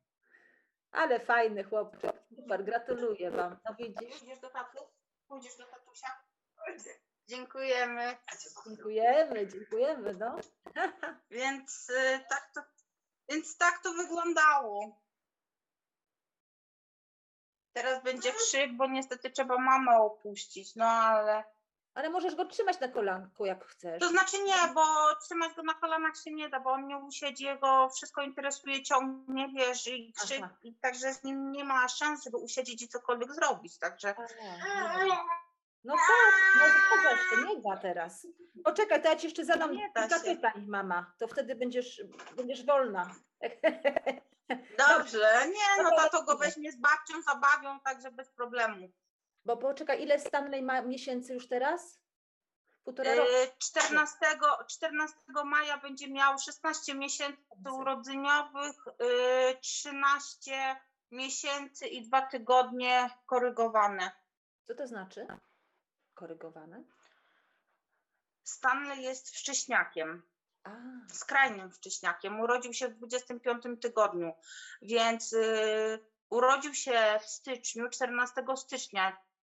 Ale 0.92 1.20
fajny 1.20 1.64
chłopczyk. 1.64 2.12
Super, 2.37 2.64
gratuluję 2.64 3.30
Wam. 3.30 3.56
No 3.64 3.75
widzisz, 3.75 4.18
Pójdziesz 4.18 4.38
do 4.38 4.50
taty? 4.50 4.78
Pójdziesz 5.28 5.56
do 5.56 5.66
tatusia? 5.66 6.08
Dziękujemy. 7.30 8.16
dziękujemy, 8.66 9.46
dziękujemy, 9.46 10.14
no. 10.14 10.37
Więc 11.30 11.90
y, 11.90 12.25
tak 12.28 12.50
to, 12.54 12.60
więc 13.28 13.56
tak 13.56 13.82
to 13.82 13.92
wyglądało. 13.92 15.00
Teraz 17.72 18.02
będzie 18.02 18.32
krzyk, 18.32 18.76
bo 18.76 18.87
niestety 18.87 19.30
trzeba 19.30 19.58
mamę 19.58 19.96
opuścić, 19.96 20.76
no 20.76 20.84
ale 20.84 21.44
Ale 21.94 22.10
możesz 22.10 22.34
go 22.34 22.44
trzymać 22.44 22.80
na 22.80 22.88
kolanku, 22.88 23.46
jak 23.46 23.64
chcesz. 23.64 24.00
To 24.00 24.08
znaczy 24.08 24.42
nie, 24.42 24.75
bo 24.75 24.84
trzymać 25.25 25.54
go 25.54 25.62
na 25.62 25.75
kolanach 25.75 26.16
się 26.16 26.30
nie 26.34 26.49
da, 26.49 26.60
bo 26.60 26.70
on 26.70 26.87
nie 26.87 26.96
usiedzi, 26.96 27.44
jego 27.44 27.88
wszystko 27.88 28.22
interesuje, 28.22 28.82
ciągnie, 28.82 29.49
wiesz, 29.49 29.87
i 29.87 30.12
krzyk, 30.12 30.40
Aha. 30.44 30.56
i 30.62 30.75
także 30.75 31.14
z 31.14 31.25
nim 31.25 31.52
nie 31.52 31.64
ma 31.64 31.88
szans, 31.88 32.25
żeby 32.25 32.37
usiedzieć 32.37 32.82
i 32.82 32.88
cokolwiek 32.88 33.34
zrobić, 33.34 33.78
także... 33.78 34.14
A, 34.75 35.04
no. 35.04 35.14
No 35.84 35.94
tak, 35.94 36.34
no 36.58 36.66
zgadza 36.68 37.16
się, 37.16 37.54
nie 37.54 37.62
da 37.62 37.76
teraz. 37.76 38.26
Poczekaj, 38.64 39.02
to 39.02 39.08
ja 39.08 39.16
ci 39.16 39.26
jeszcze 39.26 39.44
zadam 39.44 39.72
Nie 39.72 39.92
kilka 39.92 40.08
się. 40.08 40.25
pytań, 40.25 40.66
mama. 40.68 41.12
To 41.18 41.28
wtedy 41.28 41.54
będziesz, 41.54 42.02
będziesz 42.37 42.66
wolna. 42.66 43.14
Dobrze, 44.88 45.46
nie, 45.46 45.82
no 45.82 45.90
tato 45.96 46.22
go 46.22 46.38
weźmie 46.38 46.72
z 46.72 46.76
babcią, 46.76 47.22
zabawią, 47.22 47.80
także 47.80 48.10
bez 48.10 48.30
problemu. 48.30 48.88
Bo 49.44 49.56
poczekaj, 49.56 50.02
ile 50.02 50.18
Stanley 50.18 50.62
ma 50.62 50.82
miesięcy 50.82 51.34
już 51.34 51.49
teraz? 51.49 52.00
Półtora 52.84 53.14
roku. 53.14 53.30
Yy, 53.30 53.49
14, 53.58 54.16
14 54.68 55.16
maja 55.44 55.78
będzie 55.78 56.08
miał 56.08 56.38
16 56.38 56.94
miesięcy 56.94 57.42
urodzeniowych, 57.72 58.76
yy, 59.00 59.60
13 59.60 60.76
miesięcy 61.10 61.87
i 61.87 62.08
dwa 62.08 62.22
tygodnie 62.22 63.10
korygowane. 63.26 64.10
Co 64.66 64.75
to 64.75 64.87
znaczy? 64.87 65.26
Korygowane? 66.20 66.84
Stanley 68.44 69.02
jest 69.02 69.30
wcześniakiem, 69.36 70.22
A, 70.64 70.70
skrajnym 71.12 71.72
wcześniakiem. 71.72 72.40
Urodził 72.40 72.72
się 72.72 72.88
w 72.88 72.94
25 72.94 73.64
tygodniu, 73.80 74.32
więc 74.82 75.32
yy, 75.32 75.98
urodził 76.30 76.74
się 76.74 77.18
w 77.22 77.26
styczniu, 77.26 77.88
14 77.88 78.44
stycznia. 78.56 79.16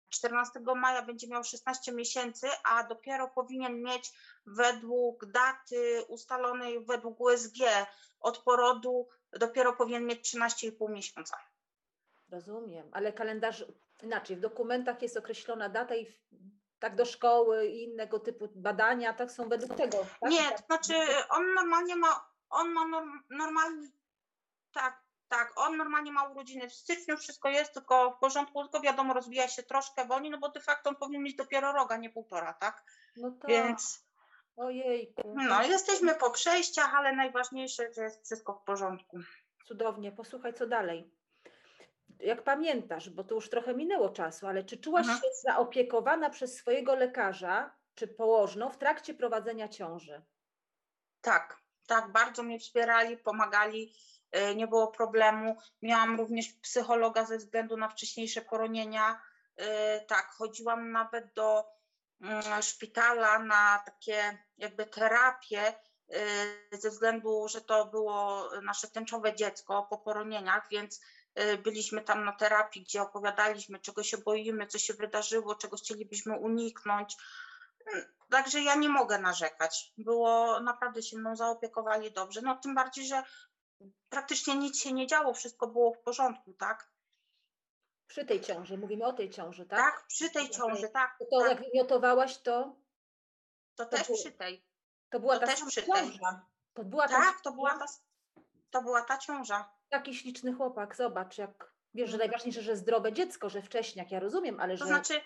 14 0.09 0.61
maja 0.77 1.03
będzie 1.03 1.29
miał 1.29 1.45
16 1.45 1.93
miesięcy, 1.93 2.49
a 2.65 2.85
dopiero 2.85 3.29
powinien 3.29 3.83
mieć 3.83 4.13
według 4.47 5.27
daty 5.27 6.05
ustalonej 6.09 6.85
według 6.85 7.21
USG 7.21 7.59
od 8.21 8.39
porodu, 8.39 9.09
dopiero 9.33 9.73
powinien 9.73 10.07
mieć 10.07 10.35
13,5 10.35 10.91
miesiąca. 10.91 11.37
rozumiem. 12.31 12.89
Ale 12.93 13.13
kalendarz 13.13 13.65
inaczej. 14.03 14.37
W 14.37 14.41
dokumentach 14.41 15.03
jest 15.03 15.17
określona 15.17 15.69
data 15.69 15.97
i 15.97 16.07
tak 16.79 16.97
do 16.97 17.05
szkoły 17.05 17.67
i 17.67 17.83
innego 17.83 18.19
typu 18.19 18.49
badania, 18.55 19.13
tak 19.13 19.33
są 19.33 19.49
według 19.49 19.75
tego. 19.77 20.07
Tak? 20.21 20.31
Nie, 20.31 20.51
to 20.51 20.63
znaczy 20.67 20.95
on 21.31 21.55
normalnie 21.55 21.97
ma, 21.97 22.31
on 22.51 22.73
ma 22.73 22.87
norm, 22.87 23.11
normalnie, 23.31 23.89
tak, 24.73 25.03
tak, 25.29 25.53
on 25.57 25.77
normalnie 25.77 26.13
ma 26.13 26.29
urodziny 26.29 26.69
w 26.69 26.75
styczniu, 26.75 27.17
wszystko 27.17 27.49
jest 27.49 27.75
tylko 27.75 28.11
w 28.11 28.19
porządku, 28.19 28.63
tylko 28.63 28.81
wiadomo, 28.81 29.15
rozwija 29.15 29.49
się 29.49 29.63
troszkę 29.63 30.05
wolniej, 30.05 30.31
no 30.31 30.39
bo 30.39 30.49
de 30.49 30.61
facto 30.61 30.91
on 30.91 30.97
powinien 30.97 31.23
mieć 31.23 31.37
dopiero 31.37 31.73
rok, 31.73 31.93
a 31.93 31.97
nie 31.97 32.11
półtora, 32.11 32.53
tak? 32.53 32.85
No 33.17 33.31
tak. 33.31 33.51
Więc 33.51 34.07
Ojejku. 34.57 35.35
no, 35.35 35.63
jesteśmy 35.63 36.15
po 36.15 36.31
przejściach, 36.31 36.95
ale 36.95 37.17
najważniejsze, 37.17 37.93
że 37.93 38.03
jest 38.03 38.25
wszystko 38.25 38.55
w 38.55 38.65
porządku. 38.65 39.19
Cudownie. 39.67 40.13
Posłuchaj, 40.13 40.55
co 40.55 40.67
dalej. 40.67 41.11
Jak 42.23 42.43
pamiętasz, 42.45 43.11
bo 43.11 43.25
to 43.25 43.35
już 43.35 43.51
trochę 43.51 43.75
minęło 43.75 44.09
czasu, 44.11 44.47
ale 44.47 44.65
czy 44.65 44.77
czułaś 44.77 45.07
Mhm. 45.07 45.21
się 45.21 45.29
zaopiekowana 45.43 46.31
przez 46.31 46.57
swojego 46.57 46.95
lekarza 46.95 47.77
czy 47.95 48.09
położną 48.09 48.71
w 48.71 48.79
trakcie 48.79 49.15
prowadzenia 49.15 49.69
ciąży? 49.69 50.23
Tak, 51.21 51.59
tak, 51.87 52.13
bardzo 52.13 52.43
mnie 52.43 52.59
wspierali, 52.59 53.17
pomagali, 53.19 53.95
y, 54.37 54.55
nie 54.55 54.67
było 54.67 54.87
problemu. 54.89 55.57
Miałam 55.83 56.19
również 56.19 56.47
psychologa 56.53 57.25
ze 57.25 57.37
względu 57.37 57.77
na 57.77 57.89
wcześniejsze 57.89 58.43
poronienia. 58.43 59.21
Y, 59.61 59.65
Tak, 60.09 60.27
chodziłam 60.31 60.93
nawet 60.93 61.33
do 61.35 61.65
mm, 62.21 62.63
szpitala 62.63 63.39
na 63.39 63.83
takie 63.87 64.39
jakby 64.59 64.87
terapię 64.87 65.75
y, 66.73 66.77
ze 66.79 66.91
względu, 66.91 67.49
że 67.49 67.61
to 67.61 67.87
było 67.87 68.49
nasze 68.63 68.89
tęczowe 68.89 69.35
dziecko 69.35 69.87
po 69.91 69.99
poronieniach, 69.99 70.69
więc 70.71 71.01
byliśmy 71.65 72.03
tam 72.03 72.25
na 72.25 72.33
terapii, 72.33 72.83
gdzie 72.83 73.03
opowiadaliśmy, 73.03 73.79
czego 73.81 74.03
się 74.03 74.19
boimy, 74.19 74.67
co 74.67 74.79
się 74.79 74.95
wydarzyło, 74.95 75.55
czego 75.55 75.77
chcielibyśmy 75.77 76.39
uniknąć. 76.39 77.17
Także 78.31 78.61
ja 78.61 78.75
nie 78.75 78.89
mogę 78.89 79.19
narzekać. 79.19 79.93
Było 79.99 80.61
naprawdę 80.61 81.03
się 81.03 81.17
mną 81.19 81.37
zaopiekowali 81.37 82.13
dobrze. 82.13 82.41
No 82.43 82.57
tym 82.57 82.75
bardziej, 82.75 83.07
że 83.07 83.23
praktycznie 84.09 84.55
nic 84.57 84.83
się 84.83 84.93
nie 84.93 85.07
działo, 85.07 85.35
wszystko 85.35 85.67
było 85.67 85.95
w 85.95 85.99
porządku, 85.99 86.53
tak? 86.55 86.91
Przy 88.07 88.25
tej 88.25 88.41
ciąży, 88.41 88.79
mówimy 88.79 89.05
o 89.07 89.13
tej 89.13 89.31
ciąży, 89.31 89.67
tak? 89.67 89.79
Tak, 89.79 90.07
przy 90.07 90.31
tej 90.31 90.51
ciąży, 90.51 90.89
tak. 90.89 91.19
To 91.31 91.41
tak. 91.41 91.51
jak 91.51 91.61
wymiotowałaś, 91.71 92.39
to, 92.39 92.77
To 93.77 93.85
to 93.85 93.87
też 93.87 94.07
było- 94.07 94.19
przy 94.19 94.33
tej. 94.33 94.65
to 95.11 95.21
była 95.21 95.35
To 95.35 95.41
ta 95.41 95.47
też 95.47 95.63
przy 95.65 95.83
tej. 95.83 96.11
ciąża. 96.13 96.47
To 96.75 96.85
była 96.85 97.09
ta 97.09 97.15
Tak, 97.15 97.41
to 97.41 97.53
była 97.53 97.79
ta, 97.79 97.87
to 98.71 98.83
była 98.83 99.03
ta 99.03 99.19
ciąża. 99.19 99.71
Taki 99.93 100.15
śliczny 100.15 100.53
chłopak, 100.55 100.97
zobacz, 100.97 101.39
jak 101.39 101.73
wiesz, 101.95 102.11
że 102.11 102.15
Mhm. 102.15 102.31
najważniejsze, 102.31 102.63
że 102.63 102.77
zdrowe 102.77 103.13
dziecko, 103.13 103.49
że 103.51 103.63
wcześniak, 103.63 104.11
ja 104.11 104.21
rozumiem, 104.21 104.61
ale 104.61 104.73
To 104.75 104.79
że 104.79 104.87
znaczy, 104.87 105.21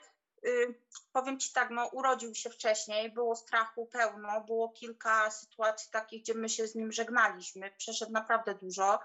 y, 0.47 0.75
powiem 1.13 1.39
Ci 1.39 1.53
tak, 1.53 1.71
no 1.71 1.87
urodził 1.87 2.35
się 2.35 2.51
wcześniej, 2.51 3.13
było 3.13 3.37
strachu 3.37 3.87
pełno, 3.87 4.41
było 4.41 4.69
kilka 4.69 5.31
sytuacji 5.31 5.91
takich, 5.93 6.23
gdzie 6.23 6.35
my 6.35 6.49
się 6.49 6.67
z 6.67 6.75
nim 6.75 6.93
żegnaliśmy. 6.93 7.71
Przeszedł 7.79 8.13
naprawdę 8.13 8.55
dużo, 8.55 8.99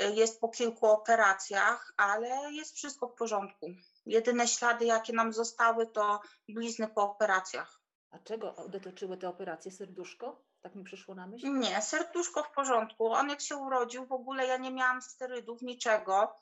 y, 0.00 0.14
jest 0.14 0.40
po 0.40 0.48
kilku 0.48 0.86
operacjach, 0.86 1.92
ale 1.96 2.52
jest 2.52 2.76
wszystko 2.76 3.08
w 3.08 3.14
porządku. 3.14 3.66
Jedyne 4.06 4.48
ślady, 4.48 4.84
jakie 4.84 5.12
nam 5.12 5.32
zostały, 5.32 5.86
to 5.86 6.20
blizny 6.48 6.88
po 6.88 7.02
operacjach. 7.02 7.80
A 8.10 8.18
czego 8.18 8.54
dotyczyły 8.68 9.16
te 9.16 9.28
operacje? 9.28 9.70
Serduszko? 9.72 10.47
Tak 10.62 10.74
mi 10.74 10.84
przyszło 10.84 11.14
na 11.14 11.26
myśl. 11.26 11.58
Nie, 11.58 11.82
serduszko 11.82 12.42
w 12.42 12.50
porządku. 12.50 13.12
On 13.12 13.28
jak 13.30 13.40
się 13.40 13.56
urodził, 13.56 14.06
w 14.06 14.12
ogóle 14.12 14.46
ja 14.46 14.56
nie 14.56 14.70
miałam 14.70 15.02
sterydów, 15.02 15.62
niczego. 15.62 16.36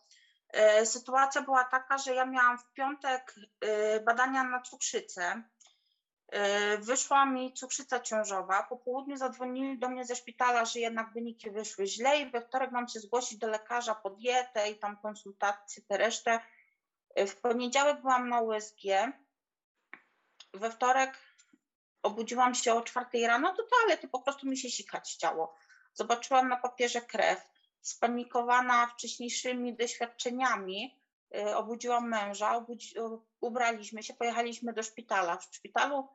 E, 0.49 0.87
Sytuacja 0.87 1.43
była 1.43 1.65
taka, 1.65 1.99
że 1.99 2.15
ja 2.15 2.27
miałam 2.27 2.59
w 2.59 2.73
piątek 2.73 3.35
e, 3.61 4.01
badania 4.01 4.45
na 4.45 4.61
cukrzycę. 4.63 5.43
E, 6.29 6.79
Wyszła 6.79 7.27
mi 7.27 7.53
cukrzyca 7.53 8.01
ciążowa. 8.01 8.63
Po 8.63 8.77
południu 8.77 9.17
zadzwonili 9.17 9.79
do 9.79 9.89
mnie 9.89 10.05
ze 10.05 10.17
szpitala, 10.17 10.65
że 10.65 10.81
jednak 10.81 11.13
wyniki 11.13 11.51
wyszły 11.51 11.87
źle 11.87 12.21
i 12.21 12.31
we 12.31 12.41
wtorek 12.41 12.73
mam 12.73 12.89
się 12.89 13.01
zgłosić 13.01 13.39
do 13.39 13.49
lekarza 13.49 13.95
po 13.95 14.11
dietę 14.11 14.71
i 14.71 14.79
tam 14.79 14.97
konsultacje, 14.97 15.83
te 15.89 15.97
resztę. 15.97 16.41
W 17.17 17.41
poniedziałek 17.41 18.01
byłam 18.01 18.29
na 18.29 18.41
USG. 18.41 18.83
We 20.55 20.71
wtorek 20.71 21.26
obudziłam 22.07 22.55
się 22.55 22.75
o 22.75 22.83
czwartej 22.83 23.27
rano 23.27 23.55
do 23.55 23.63
toalety, 23.63 24.09
po 24.09 24.21
prostu 24.21 24.49
mi 24.49 24.59
się 24.59 24.71
sikać 24.71 25.13
chciało. 25.13 25.55
Zobaczyłam 25.95 26.49
na 26.49 26.57
papierze 26.57 27.01
krew. 27.01 27.49
Spanikowana 27.81 28.87
wcześniejszymi 28.87 29.77
doświadczeniami, 29.77 31.01
y, 31.37 31.57
obudziłam 31.57 32.09
męża, 32.09 32.57
obudzi, 32.57 32.95
ubraliśmy 33.41 34.03
się, 34.03 34.15
pojechaliśmy 34.15 34.73
do 34.73 34.83
szpitala. 34.83 35.37
W 35.37 35.45
szpitalu 35.45 36.09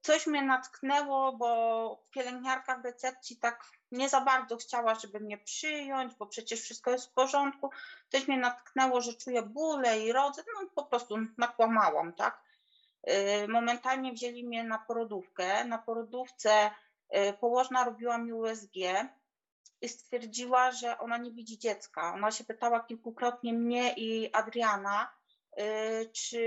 coś 0.00 0.26
mnie 0.26 0.42
natknęło, 0.42 1.32
bo 1.32 2.04
pielęgniarka 2.10 2.78
w 2.78 2.84
recepcji 2.84 3.36
tak 3.36 3.64
nie 3.92 4.08
za 4.08 4.20
bardzo 4.20 4.56
chciała, 4.56 4.94
żeby 4.94 5.20
mnie 5.20 5.38
przyjąć, 5.38 6.14
bo 6.14 6.26
przecież 6.26 6.60
wszystko 6.60 6.90
jest 6.90 7.10
w 7.10 7.12
porządku. 7.12 7.70
Coś 8.08 8.28
mnie 8.28 8.38
natknęło, 8.38 9.00
że 9.00 9.14
czuję 9.14 9.42
bóle 9.42 10.00
i 10.00 10.12
rodzę, 10.12 10.42
no 10.54 10.68
po 10.74 10.84
prostu 10.84 11.16
nakłamałam, 11.38 12.12
tak? 12.12 12.47
Y, 13.10 13.48
Momentalnie 13.48 14.12
wzięli 14.12 14.44
mnie 14.44 14.64
na 14.64 14.78
porodówkę. 14.78 15.64
Na 15.64 15.78
porodówce 15.78 16.70
y, 17.16 17.32
położna 17.32 17.84
robiła 17.84 18.18
mi 18.18 18.32
USG 18.32 18.76
i 19.80 19.88
stwierdziła, 19.88 20.72
że 20.72 20.98
ona 20.98 21.16
nie 21.16 21.32
widzi 21.32 21.58
dziecka. 21.58 22.14
Ona 22.14 22.30
się 22.30 22.44
pytała 22.44 22.80
kilkukrotnie 22.80 23.52
mnie 23.52 23.94
i 23.96 24.32
Adriana, 24.32 25.12
y, 25.60 26.10
czy 26.12 26.42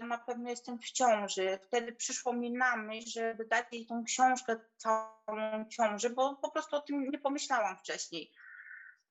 ja 0.00 0.06
na 0.06 0.18
pewno 0.18 0.50
jestem 0.50 0.78
w 0.78 0.90
ciąży. 0.90 1.58
Wtedy 1.62 1.92
przyszło 1.92 2.32
mi 2.32 2.52
na 2.52 2.76
myśl, 2.76 3.08
żeby 3.08 3.44
dać 3.44 3.66
jej 3.72 3.86
tą 3.86 4.04
książkę 4.04 4.56
całą 4.76 5.68
ciąży, 5.68 6.10
bo 6.10 6.36
po 6.36 6.50
prostu 6.50 6.76
o 6.76 6.80
tym 6.80 7.10
nie 7.10 7.18
pomyślałam 7.18 7.76
wcześniej. 7.76 8.32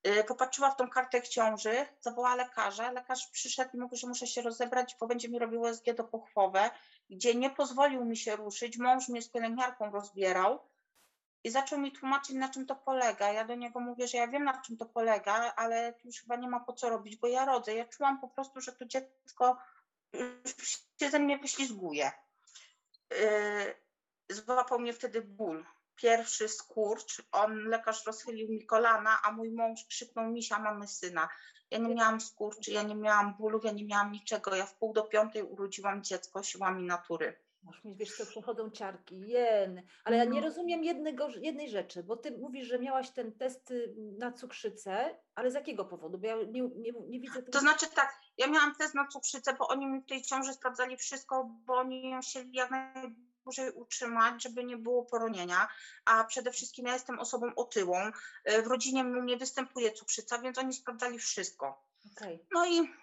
Y, 0.08 0.24
Popatrzyła 0.24 0.72
w 0.72 0.76
tą 0.76 0.90
kartę 0.90 1.22
ciąży, 1.22 1.86
zawołała 2.02 2.36
lekarza. 2.36 2.92
Lekarz 2.92 3.28
przyszedł 3.28 3.70
i 3.74 3.80
mówi, 3.80 3.98
że 3.98 4.08
muszę 4.08 4.28
się 4.28 4.42
rozebrać, 4.42 4.98
bo 5.00 5.08
będzie 5.08 5.30
mi 5.30 5.40
robił 5.40 5.62
USG 5.62 5.94
do 5.98 6.04
pochwowe, 6.04 6.70
gdzie 7.10 7.36
nie 7.36 7.50
pozwolił 7.50 8.06
mi 8.06 8.18
się 8.18 8.36
ruszyć. 8.36 8.78
Mąż 8.78 9.10
mnie 9.10 9.22
z 9.22 9.30
pielęgniarką 9.30 9.92
rozbierał 9.92 10.60
i 11.44 11.50
zaczął 11.50 11.80
mi 11.80 11.92
tłumaczyć, 11.92 12.36
na 12.36 12.50
czym 12.50 12.66
to 12.66 12.76
polega. 12.76 13.32
Ja 13.32 13.46
do 13.46 13.56
niego 13.56 13.80
mówię, 13.80 14.08
że 14.08 14.18
ja 14.18 14.28
wiem, 14.28 14.44
na 14.44 14.62
czym 14.62 14.78
to 14.78 14.86
polega, 14.86 15.54
ale 15.56 15.94
już 16.04 16.22
chyba 16.22 16.36
nie 16.36 16.48
ma 16.48 16.60
po 16.60 16.74
co 16.74 16.90
robić, 16.90 17.16
bo 17.16 17.28
ja 17.28 17.46
rodzę. 17.46 17.76
Ja 17.76 17.86
czułam 17.86 18.22
po 18.22 18.28
prostu, 18.28 18.62
że 18.62 18.72
to 18.72 18.86
dziecko 18.86 19.58
się 21.00 21.10
ze 21.10 21.20
mnie 21.20 21.38
wyślizguje. 21.38 22.12
Yy, 23.12 23.76
Złapał 24.30 24.80
mnie 24.80 24.94
wtedy 24.94 25.22
ból. 25.22 25.66
Pierwszy 25.96 26.48
skurcz, 26.50 27.22
on, 27.32 27.58
lekarz 27.68 28.06
rozchylił 28.06 28.50
mi 28.52 28.66
kolana, 28.66 29.20
a 29.24 29.32
mój 29.32 29.52
mąż 29.52 29.86
krzyknął 29.86 30.32
misia, 30.32 30.60
mamy 30.60 30.88
syna. 30.88 31.30
Ja 31.72 31.78
nie 31.78 31.96
miałam 31.96 32.22
skurczy, 32.22 32.72
ja 32.72 32.84
nie 32.84 32.96
miałam 32.96 33.34
bólów, 33.38 33.64
ja 33.66 33.72
nie 33.72 33.86
miałam 33.86 34.12
niczego. 34.12 34.56
Ja 34.56 34.66
w 34.66 34.76
pół 34.78 34.94
do 34.94 35.04
piątej 35.04 35.44
urodziłam 35.44 36.04
dziecko 36.04 36.44
siłami 36.44 36.84
natury. 36.84 37.40
Aż 37.70 37.84
mi 37.84 37.96
wiesz, 37.96 38.18
co 38.18 38.26
przechodzą 38.26 38.70
ciarki, 38.72 39.20
jen. 39.20 39.82
Ale 40.04 40.18
ja 40.18 40.24
nie 40.24 40.42
No. 40.42 40.48
rozumiem 40.48 40.84
jednego, 40.84 41.28
jednej 41.30 41.70
rzeczy, 41.70 42.04
bo 42.04 42.18
ty 42.18 42.38
mówisz, 42.38 42.68
że 42.68 42.80
miałaś 42.80 43.10
ten 43.12 43.32
test 43.32 43.72
y, 43.72 43.94
na 44.20 44.32
cukrzycę, 44.32 45.16
ale 45.36 45.52
z 45.52 45.54
jakiego 45.54 45.86
powodu? 45.86 46.18
Bo 46.18 46.28
ja 46.28 46.36
nie, 46.36 46.62
nie, 46.62 46.92
nie 47.08 47.20
widzę 47.20 47.40
tego. 47.40 47.52
To 47.52 47.60
znaczy 47.60 47.86
tak, 47.96 48.20
ja 48.38 48.48
miałam 48.48 48.76
test 48.76 48.96
na 48.96 49.08
cukrzycę, 49.08 49.54
bo 49.60 49.68
oni 49.68 49.88
mi 49.88 50.02
w 50.02 50.06
tej 50.06 50.22
ciąży 50.22 50.54
sprawdzali 50.54 50.98
wszystko, 50.98 51.50
bo 51.66 51.74
oni 51.74 52.10
ją 52.10 52.20
chcieli 52.20 52.54
jak 52.54 52.72
najdłużej 53.46 53.82
utrzymać, 53.82 54.44
żeby 54.44 54.64
nie 54.64 54.78
było 54.78 55.06
poronienia, 55.06 55.68
a 56.06 56.24
przede 56.24 56.52
wszystkim 56.52 56.86
ja 56.86 56.94
jestem 56.94 57.20
osobą 57.20 57.56
otyłą, 57.56 58.12
y, 58.50 58.62
w 58.62 58.68
rodzinie 58.68 59.02
u 59.02 59.06
mnie 59.06 59.38
występuje 59.38 59.92
cukrzyca, 59.92 60.40
więc 60.40 60.58
oni 60.58 60.74
sprawdzali 60.74 61.20
wszystko. 61.20 61.86
Okej. 62.18 62.46
No 62.52 62.66
i 62.66 62.94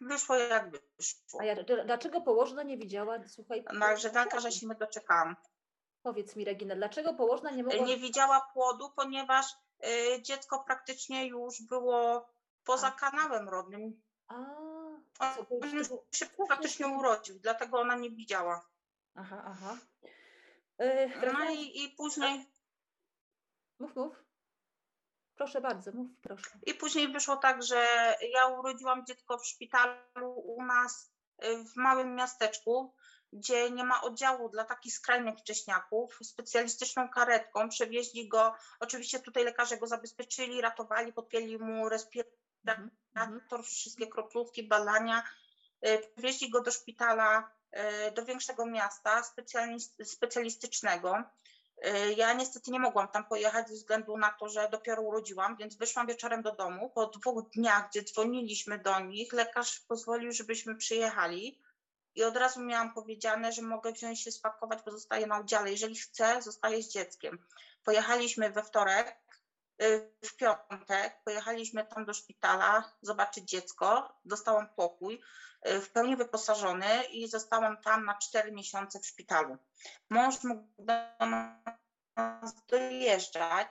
wyszło 0.00 0.36
jak 0.36 0.70
wyszło. 0.70 1.40
A 1.40 1.44
ja, 1.44 1.56
dlaczego 1.84 2.20
położna 2.20 2.62
nie 2.62 2.78
widziała? 2.78 3.18
Słuchaj, 3.28 3.64
Także 3.80 4.12
lekarza 4.12 4.50
się 4.50 4.66
nie 4.66 4.74
doczekałam. 4.74 5.36
powiedz 6.02 6.36
mi 6.36 6.44
Regina, 6.44 6.74
dlaczego 6.74 7.14
położna 7.14 7.50
nie 7.50 7.62
mogła... 7.64 7.86
Nie 7.86 7.96
widziała 7.96 8.50
płodu, 8.52 8.90
ponieważ 8.96 9.46
y, 10.16 10.22
dziecko 10.22 10.64
praktycznie 10.66 11.26
już 11.26 11.62
było 11.62 12.28
poza 12.64 12.86
A. 12.86 12.90
kanałem 12.90 13.48
rodnym. 13.48 14.02
A, 14.28 15.34
co, 15.34 15.46
On 15.62 15.70
już 15.70 15.88
się 16.14 16.26
praktycznie 16.48 16.88
urodził, 16.88 17.38
dlatego 17.38 17.80
ona 17.80 17.96
nie 17.96 18.10
widziała. 18.10 18.71
Aha, 19.14 19.42
aha. 19.46 19.78
Yy, 20.78 21.32
No 21.32 21.50
i, 21.50 21.84
i 21.84 21.88
później 21.96 22.46
Mów, 23.78 23.96
mów. 23.96 24.24
Proszę 25.36 25.60
bardzo, 25.60 25.92
mów, 25.92 26.10
proszę. 26.22 26.50
I 26.66 26.74
później 26.74 27.12
wyszło 27.12 27.36
tak, 27.36 27.62
że 27.62 27.86
ja 28.32 28.46
urodziłam 28.46 29.06
dziecko 29.06 29.38
w 29.38 29.46
szpitalu 29.46 30.32
u 30.34 30.62
nas 30.64 31.12
y, 31.44 31.64
w 31.64 31.76
małym 31.76 32.14
miasteczku, 32.14 32.94
gdzie 33.32 33.70
nie 33.70 33.84
ma 33.84 34.02
oddziału 34.02 34.48
dla 34.48 34.64
takich 34.64 34.94
skrajnych 34.94 35.38
wcześniaków. 35.38 36.18
Specjalistyczną 36.22 37.08
karetką 37.08 37.68
przewieźli 37.68 38.28
go. 38.28 38.54
Oczywiście 38.80 39.20
tutaj 39.20 39.44
lekarze 39.44 39.76
go 39.76 39.86
zabezpieczyli, 39.86 40.60
ratowali, 40.60 41.12
podpięli 41.12 41.58
mu 41.58 41.88
respirator, 41.88 42.32
Mhm, 42.66 42.90
mhm. 43.14 43.62
wszystkie 43.62 44.06
kroplówki, 44.06 44.68
badania. 44.68 45.22
Y, 45.86 45.98
Przewieźli 46.16 46.50
go 46.50 46.60
do 46.60 46.70
szpitala, 46.70 47.50
y, 48.08 48.12
do 48.12 48.24
większego 48.24 48.66
miasta 48.66 49.22
specjalis- 49.22 50.04
specjalistycznego. 50.04 51.16
Y, 51.86 52.12
Ja 52.16 52.32
niestety 52.32 52.70
nie 52.70 52.80
mogłam 52.80 53.08
tam 53.08 53.24
pojechać 53.24 53.68
ze 53.68 53.74
względu 53.74 54.16
na 54.16 54.30
to, 54.40 54.48
że 54.48 54.68
dopiero 54.68 55.02
urodziłam, 55.02 55.56
więc 55.56 55.76
wyszłam 55.76 56.06
wieczorem 56.06 56.42
do 56.42 56.52
domu. 56.54 56.90
Po 56.90 57.06
dwóch 57.06 57.50
dniach, 57.50 57.88
gdzie 57.90 58.02
dzwoniliśmy 58.02 58.78
do 58.78 59.00
nich, 59.00 59.32
lekarz 59.32 59.80
pozwolił, 59.80 60.32
żebyśmy 60.32 60.76
przyjechali 60.76 61.62
i 62.14 62.24
od 62.24 62.36
razu 62.36 62.60
miałam 62.60 62.94
powiedziane, 62.94 63.52
że 63.52 63.62
mogę 63.62 63.92
wziąć 63.92 64.20
się 64.22 64.32
spakować, 64.32 64.78
bo 64.84 64.90
zostaję 64.90 65.26
na 65.26 65.38
oddziale. 65.38 65.70
Jeżeli 65.70 65.96
chcę, 65.96 66.42
zostaję 66.42 66.82
z 66.82 66.88
dzieckiem. 66.88 67.46
Pojechaliśmy 67.84 68.50
we 68.50 68.62
wtorek, 68.62 69.16
w 70.24 70.36
piątek 70.36 71.20
pojechaliśmy 71.24 71.84
tam 71.84 72.04
do 72.04 72.14
szpitala 72.14 72.92
zobaczyć 73.02 73.44
dziecko. 73.44 74.12
Dostałam 74.24 74.68
pokój 74.76 75.20
y, 75.68 75.80
w 75.80 75.90
pełni 75.90 76.16
wyposażony 76.16 77.04
i 77.04 77.28
zostałam 77.28 77.82
tam 77.82 78.04
na 78.04 78.18
4 78.18 78.52
miesiące 78.52 79.00
w 79.00 79.06
szpitalu. 79.06 79.56
Mąż 80.10 80.44
mógł 80.44 80.64
do 80.78 80.92
nas 82.16 82.54
dojeżdżać. 82.68 83.68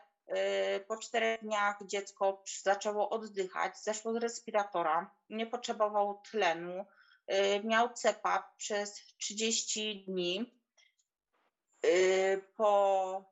Y, 0.78 0.86
Po 0.88 0.98
czterech 0.98 1.42
dniach 1.42 1.78
dziecko 1.86 2.44
zaczęło 2.64 3.10
oddychać, 3.10 3.84
zeszło 3.84 4.14
z 4.14 4.16
respiratora, 4.16 5.16
nie 5.30 5.48
potrzebowało 5.48 6.22
tlenu, 6.32 6.86
y, 7.32 7.64
miał 7.64 7.94
CEPAP 7.94 8.56
przez 8.58 8.96
30 9.18 10.06
dni. 10.08 10.62
Y, 11.86 12.52
Po 12.58 13.31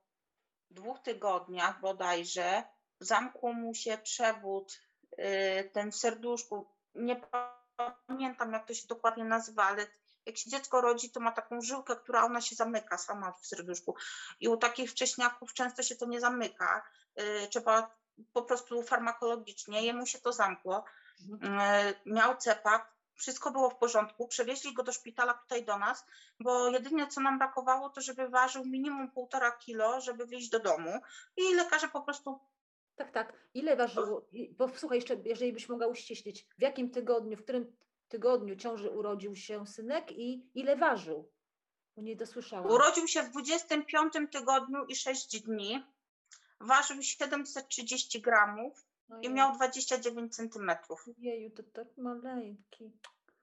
dwóch 0.71 0.99
tygodniach 0.99 1.79
bodajże 1.81 2.63
zamkło 2.99 3.53
mu 3.53 3.73
się 3.73 3.97
przewód, 3.97 4.81
y, 5.19 5.69
ten 5.73 5.91
w 5.91 5.95
serduszku. 5.95 6.67
Nie 6.95 7.21
pamiętam, 8.08 8.53
jak 8.53 8.67
to 8.67 8.73
się 8.73 8.88
dokładnie 8.88 9.23
nazywa, 9.23 9.63
ale 9.63 9.88
jak 10.25 10.38
się 10.38 10.49
dziecko 10.49 10.82
rodzi, 10.82 11.12
to 11.12 11.19
ma 11.19 11.32
taką 11.32 11.62
żyłkę, 11.62 11.95
która 11.95 12.23
ona 12.25 12.41
się 12.41 12.55
zamyka 12.55 12.97
sama 12.97 13.32
w 13.32 13.45
serduszku. 13.45 13.95
I 14.39 14.47
u 14.47 14.58
takich 14.58 14.91
wcześniaków 14.91 15.53
często 15.53 15.84
się 15.84 15.95
to 15.95 16.05
nie 16.05 16.19
zamyka. 16.19 16.82
y, 17.19 17.47
Trzeba 17.49 17.95
po 18.34 18.41
prostu 18.41 18.84
farmakologicznie, 18.84 19.86
jemu 19.86 20.05
się 20.05 20.19
to 20.19 20.34
zamkło. 20.34 20.86
Mhm. 21.32 21.60
Y, 21.88 21.95
Miał 22.05 22.38
CEPAP, 22.38 22.98
wszystko 23.19 23.51
było 23.51 23.69
w 23.69 23.75
porządku. 23.77 24.27
Przewieźli 24.27 24.73
go 24.73 24.84
do 24.84 24.91
szpitala 24.91 25.34
tutaj 25.34 25.65
do 25.65 25.77
nas, 25.77 26.05
bo 26.39 26.69
jedynie 26.69 27.08
co 27.08 27.21
nam 27.21 27.38
brakowało, 27.38 27.89
to 27.89 28.01
żeby 28.01 28.29
ważył 28.29 28.65
minimum 28.65 29.12
półtora 29.12 29.51
kilo, 29.51 30.01
żeby 30.01 30.25
wyjść 30.25 30.49
do 30.49 30.60
domu. 30.60 30.99
I 31.38 31.55
lekarze 31.55 31.88
po 31.88 32.01
prostu 32.01 32.39
Tak, 32.95 33.12
tak. 33.12 33.34
Ile 33.53 33.75
ważyło? 33.75 34.27
i- 34.32 34.53
Bo 34.53 34.69
słuchaj, 34.75 34.97
jeszcze, 34.97 35.15
jeżeli 35.25 35.53
byś 35.53 35.69
mogła 35.69 35.88
uściślić, 35.88 36.47
w 36.58 36.62
jakim 36.62 36.91
tygodniu, 36.91 37.38
w 37.38 37.43
którym 37.43 37.75
tygodniu 38.08 38.55
ciąży 38.55 38.89
urodził 38.89 39.36
się 39.36 39.67
synek 39.67 40.12
i 40.12 40.49
ile 40.53 40.75
ważył? 40.75 41.32
Bo 41.95 42.01
nie 42.01 42.15
dosłyszałam. 42.15 42.71
urodził 42.71 43.08
się 43.08 43.23
w 43.23 43.29
25 43.29 44.13
tygodniu 44.32 44.86
i 44.86 44.95
6 44.95 45.41
dni. 45.41 45.84
Ważył 46.60 47.01
730 47.01 48.21
gramów 48.21 48.86
i 49.10 49.13
Ojej, 49.13 49.30
miał 49.30 49.56
29 49.56 50.36
centymetrów. 50.36 51.06
Jeju, 51.17 51.50
to 51.50 51.63
tak 51.74 51.88
maleńki. 51.98 52.91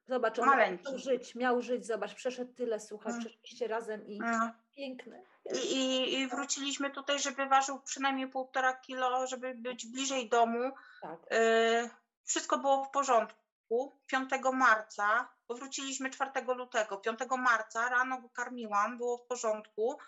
Zobacz, 0.09 0.39
on 0.39 0.47
Maleńki. 0.47 0.85
miał 0.91 0.99
żyć, 0.99 1.35
miał 1.35 1.63
żyć, 1.63 1.87
zobacz, 1.87 2.15
przeszedł 2.15 2.53
tyle, 2.55 2.81
słuchaj, 2.81 3.13
Mm. 3.13 3.25
przeszliście 3.25 3.69
razem 3.69 4.07
i 4.07 4.17
Mm. 4.19 4.51
piękne. 4.77 5.23
I, 5.55 5.77
i, 5.77 6.15
I 6.15 6.29
wróciliśmy 6.29 6.91
tutaj, 6.91 7.19
żeby 7.19 7.47
ważył 7.47 7.81
przynajmniej 7.81 8.29
półtora 8.29 8.77
kilo, 8.77 9.27
żeby 9.27 9.55
być 9.55 9.87
bliżej 9.87 10.29
domu. 10.29 10.71
Tak. 11.03 11.21
Y, 11.33 11.91
Wszystko 12.25 12.59
było 12.59 12.85
w 12.85 12.91
porządku. 12.91 13.93
5 14.07 14.31
marca, 14.53 15.29
bo 15.49 15.55
wróciliśmy 15.55 16.11
4 16.11 16.31
lutego. 16.57 16.97
5 16.97 17.19
marca 17.39 17.89
rano 17.89 18.21
go 18.21 18.29
karmiłam, 18.29 18.97
było 18.99 19.19
w 19.19 19.27
porządku. 19.27 19.99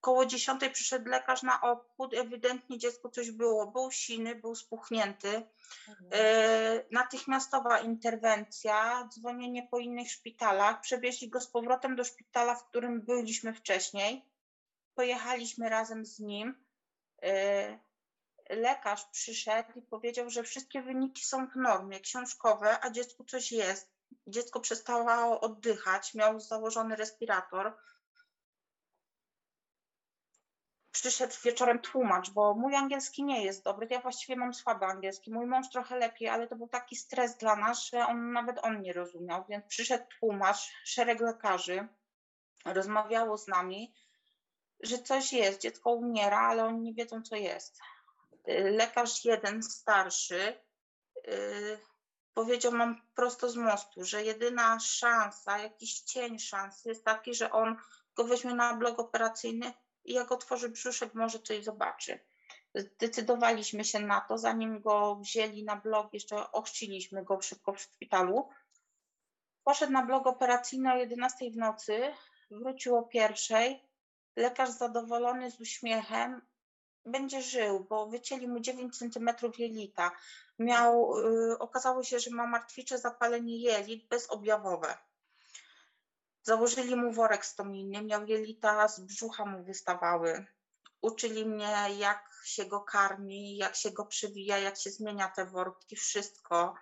Koło 0.00 0.26
10 0.26 0.60
przyszedł 0.72 1.08
lekarz 1.08 1.42
na 1.42 1.60
obchód, 1.60 2.14
ewidentnie 2.14 2.78
dziecku 2.78 3.08
coś 3.08 3.30
było. 3.30 3.66
Był 3.66 3.90
siny, 3.90 4.34
był 4.34 4.54
spuchnięty. 4.54 5.42
E, 6.12 6.84
natychmiastowa 6.90 7.78
interwencja, 7.78 9.08
dzwonienie 9.12 9.68
po 9.70 9.78
innych 9.78 10.10
szpitalach. 10.10 10.80
Przewieźli 10.80 11.28
go 11.28 11.40
z 11.40 11.46
powrotem 11.46 11.96
do 11.96 12.04
szpitala, 12.04 12.54
w 12.54 12.68
którym 12.68 13.02
byliśmy 13.02 13.54
wcześniej. 13.54 14.24
Pojechaliśmy 14.94 15.68
razem 15.68 16.06
z 16.06 16.18
nim. 16.18 16.64
E, 17.22 17.78
lekarz 18.50 19.04
przyszedł 19.04 19.78
i 19.78 19.82
powiedział, 19.82 20.30
że 20.30 20.42
wszystkie 20.42 20.82
wyniki 20.82 21.24
są 21.24 21.46
w 21.46 21.56
normie, 21.56 22.00
książkowe, 22.00 22.84
a 22.84 22.90
dziecku 22.90 23.24
coś 23.24 23.52
jest. 23.52 23.90
Dziecko 24.26 24.60
przestało 24.60 25.40
oddychać, 25.40 26.14
miał 26.14 26.40
założony 26.40 26.96
respirator. 26.96 27.76
Przyszedł 30.92 31.34
wieczorem 31.44 31.78
tłumacz, 31.78 32.30
bo 32.30 32.54
mój 32.54 32.74
angielski 32.74 33.24
nie 33.24 33.44
jest 33.44 33.64
dobry. 33.64 33.86
Ja 33.90 34.00
właściwie 34.00 34.36
mam 34.36 34.54
słaby 34.54 34.84
angielski. 34.84 35.32
Mój 35.32 35.46
mąż 35.46 35.70
trochę 35.70 35.98
lepiej, 35.98 36.28
ale 36.28 36.46
to 36.46 36.56
był 36.56 36.68
taki 36.68 36.96
stres 36.96 37.36
dla 37.36 37.56
nas, 37.56 37.84
że 37.84 38.06
on 38.06 38.32
nawet 38.32 38.58
on 38.62 38.80
nie 38.80 38.92
rozumiał. 38.92 39.44
Więc 39.48 39.66
przyszedł 39.66 40.04
tłumacz, 40.20 40.72
szereg 40.84 41.20
lekarzy, 41.20 41.88
rozmawiało 42.64 43.38
z 43.38 43.48
nami, 43.48 43.94
że 44.80 44.98
coś 44.98 45.32
jest, 45.32 45.60
dziecko 45.60 45.90
umiera, 45.90 46.40
ale 46.40 46.64
oni 46.64 46.80
nie 46.80 46.94
wiedzą, 46.94 47.22
co 47.22 47.36
jest. 47.36 47.78
Lekarz 48.46 49.24
jeden 49.24 49.62
starszy 49.62 50.60
y, 51.28 51.78
powiedział 52.34 52.72
nam 52.72 53.02
prosto 53.14 53.50
z 53.50 53.56
mostu, 53.56 54.04
że 54.04 54.24
jedyna 54.24 54.80
szansa, 54.80 55.58
jakiś 55.58 56.00
cień 56.00 56.38
szansy 56.38 56.88
jest 56.88 57.04
taki, 57.04 57.34
że 57.34 57.52
on 57.52 57.76
go 58.14 58.24
weźmie 58.24 58.54
na 58.54 58.76
blok 58.76 58.98
operacyjny 58.98 59.72
i 60.10 60.12
jak 60.12 60.32
otworzy 60.32 60.68
brzuszek, 60.68 61.14
może 61.14 61.38
coś 61.38 61.64
zobaczy. 61.64 62.20
Zdecydowaliśmy 62.74 63.84
się 63.84 64.00
na 64.00 64.20
to, 64.20 64.38
zanim 64.38 64.80
go 64.80 65.16
wzięli 65.16 65.64
na 65.64 65.76
blok, 65.76 66.14
jeszcze 66.14 66.52
ochrzciliśmy 66.52 67.24
go 67.24 67.42
szybko 67.42 67.72
w 67.72 67.80
szpitalu. 67.80 68.48
Poszedł 69.64 69.92
na 69.92 70.06
blok 70.06 70.26
operacyjny 70.26 70.92
o 70.92 70.96
11 70.96 71.50
w 71.50 71.56
nocy, 71.56 72.12
wrócił 72.50 72.96
o 72.96 73.02
pierwszej. 73.02 73.88
Lekarz 74.36 74.70
zadowolony 74.70 75.50
z 75.50 75.60
uśmiechem 75.60 76.42
będzie 77.06 77.42
żył, 77.42 77.86
bo 77.90 78.06
wycięli 78.06 78.48
mu 78.48 78.60
9 78.60 78.98
cm 78.98 79.30
jelita. 79.58 80.10
Miał, 80.58 81.18
y, 81.18 81.58
okazało 81.58 82.02
się, 82.02 82.18
że 82.20 82.30
ma 82.30 82.46
martwicze 82.46 82.98
zapalenie 82.98 83.58
jelit 83.58 84.08
bezobjawowe. 84.08 84.98
Założyli 86.48 86.96
mu 86.96 87.12
worek 87.12 87.46
stomijny, 87.46 88.02
miał 88.02 88.26
jelita 88.26 88.88
z 88.88 89.00
brzucha 89.00 89.44
mu 89.44 89.64
wystawały. 89.64 90.46
Uczyli 91.02 91.46
mnie, 91.46 91.74
jak 91.98 92.30
się 92.44 92.64
go 92.66 92.80
karmi, 92.80 93.56
jak 93.56 93.76
się 93.76 93.90
go 93.90 94.06
przewija, 94.06 94.58
jak 94.58 94.76
się 94.76 94.90
zmienia 94.90 95.28
te 95.28 95.44
worki, 95.44 95.96
wszystko. 95.96 96.74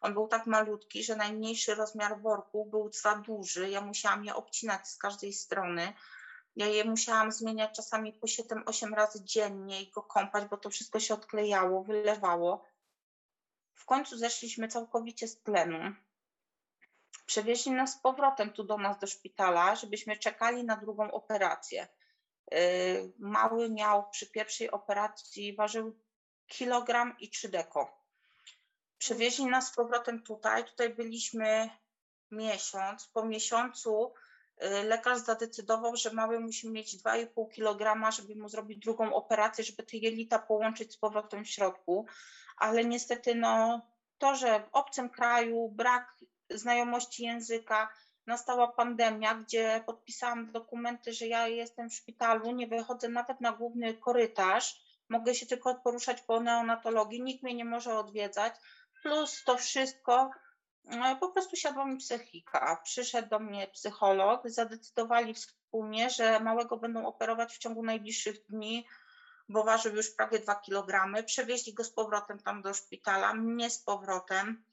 On 0.00 0.14
był 0.14 0.28
tak 0.28 0.46
malutki, 0.46 1.04
że 1.04 1.16
najmniejszy 1.16 1.74
rozmiar 1.74 2.20
worku 2.20 2.66
był 2.66 2.92
za 2.92 3.16
duży. 3.16 3.70
Ja 3.70 3.80
musiałam 3.80 4.24
je 4.24 4.34
obcinać 4.34 4.88
z 4.88 4.98
każdej 4.98 5.32
strony. 5.32 5.92
Ja 6.56 6.66
je 6.66 6.84
musiałam 6.84 7.32
zmieniać 7.32 7.76
czasami 7.76 8.12
po 8.12 8.26
7-8 8.26 8.94
razy 8.94 9.24
dziennie 9.24 9.82
i 9.82 9.90
go 9.90 10.02
kąpać, 10.02 10.44
bo 10.44 10.56
to 10.56 10.70
wszystko 10.70 11.00
się 11.00 11.14
odklejało, 11.14 11.84
wylewało. 11.84 12.64
W 13.74 13.84
końcu 13.84 14.18
zeszliśmy 14.18 14.68
całkowicie 14.68 15.28
z 15.28 15.42
tlenu. 15.42 15.94
Przewieźli 17.32 17.72
nas 17.72 17.92
z 17.92 17.98
powrotem 17.98 18.52
tu 18.52 18.64
do 18.64 18.78
nas 18.78 18.98
do 18.98 19.06
szpitala, 19.06 19.76
żebyśmy 19.76 20.16
czekali 20.16 20.64
na 20.64 20.76
drugą 20.76 21.10
operację. 21.10 21.88
Y, 22.54 23.12
mały 23.18 23.70
miał 23.70 24.10
przy 24.10 24.26
pierwszej 24.26 24.70
operacji, 24.70 25.56
ważył 25.56 25.98
kilogram 26.46 27.14
i 27.18 27.30
3 27.30 27.48
deko. 27.48 28.04
Przewieźli 28.98 29.46
nas 29.46 29.68
z 29.68 29.74
powrotem 29.74 30.22
tutaj. 30.22 30.64
Tutaj 30.64 30.94
byliśmy 30.94 31.70
miesiąc. 32.30 33.06
Po 33.06 33.24
miesiącu 33.24 34.14
y, 34.64 34.82
lekarz 34.82 35.18
zadecydował, 35.18 35.96
że 35.96 36.12
mały 36.12 36.40
musi 36.40 36.70
mieć 36.70 36.96
2,5 36.96 37.48
kg, 37.54 38.10
żeby 38.12 38.36
mu 38.36 38.48
zrobić 38.48 38.78
drugą 38.78 39.14
operację, 39.14 39.64
żeby 39.64 39.82
te 39.82 39.96
jelita 39.96 40.38
połączyć 40.38 40.92
z 40.92 40.96
powrotem 40.96 41.44
w 41.44 41.48
środku. 41.48 42.06
Ale 42.56 42.84
niestety 42.84 43.34
no, 43.34 43.80
to, 44.18 44.36
że 44.36 44.60
w 44.60 44.68
obcym 44.72 45.10
kraju 45.10 45.68
brak 45.68 46.16
znajomości 46.54 47.22
języka, 47.22 47.88
nastała 48.26 48.68
pandemia, 48.68 49.34
gdzie 49.34 49.82
podpisałam 49.86 50.52
dokumenty, 50.52 51.12
że 51.12 51.26
ja 51.26 51.48
jestem 51.48 51.90
w 51.90 51.94
szpitalu, 51.94 52.50
nie 52.50 52.66
wychodzę 52.66 53.08
nawet 53.08 53.40
na 53.40 53.52
główny 53.52 53.94
korytarz, 53.94 54.80
mogę 55.08 55.34
się 55.34 55.46
tylko 55.46 55.74
poruszać 55.74 56.22
po 56.22 56.40
neonatologii, 56.40 57.22
nikt 57.22 57.42
mnie 57.42 57.54
nie 57.54 57.64
może 57.64 57.98
odwiedzać, 57.98 58.54
plus 59.02 59.44
to 59.44 59.56
wszystko, 59.56 60.30
no, 60.84 61.16
po 61.16 61.28
prostu 61.28 61.56
siadła 61.56 61.86
mi 61.86 61.96
psychika. 61.96 62.80
Przyszedł 62.84 63.28
do 63.28 63.38
mnie 63.38 63.68
psycholog, 63.68 64.50
zadecydowali 64.50 65.34
wspólnie, 65.34 66.10
że 66.10 66.40
małego 66.40 66.76
będą 66.76 67.06
operować 67.06 67.54
w 67.54 67.58
ciągu 67.58 67.82
najbliższych 67.82 68.46
dni, 68.46 68.86
bo 69.48 69.64
ważył 69.64 69.96
już 69.96 70.10
prawie 70.10 70.38
2 70.38 70.54
kg. 70.54 71.22
Przewieźli 71.26 71.74
go 71.74 71.84
z 71.84 71.90
powrotem 71.90 72.38
tam 72.38 72.62
do 72.62 72.74
szpitala, 72.74 73.34
mnie 73.34 73.70
z 73.70 73.78
powrotem. 73.78 74.64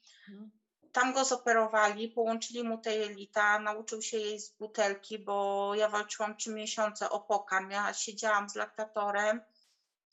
Tam 0.92 1.12
go 1.12 1.24
zoperowali, 1.24 2.08
połączyli 2.08 2.64
mu 2.64 2.78
te 2.78 2.96
jelita, 2.96 3.58
nauczył 3.58 4.02
się 4.02 4.16
jej 4.16 4.40
z 4.40 4.50
butelki, 4.50 5.18
bo 5.18 5.74
ja 5.74 5.88
walczyłam 5.88 6.36
trzy 6.36 6.50
miesiące 6.50 7.10
o 7.10 7.20
pokarm. 7.20 7.70
Ja 7.70 7.94
siedziałam 7.94 8.50
z 8.50 8.54
laktatorem, 8.54 9.40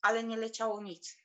ale 0.01 0.23
nie 0.23 0.37
leciało 0.37 0.81
nic. 0.81 1.17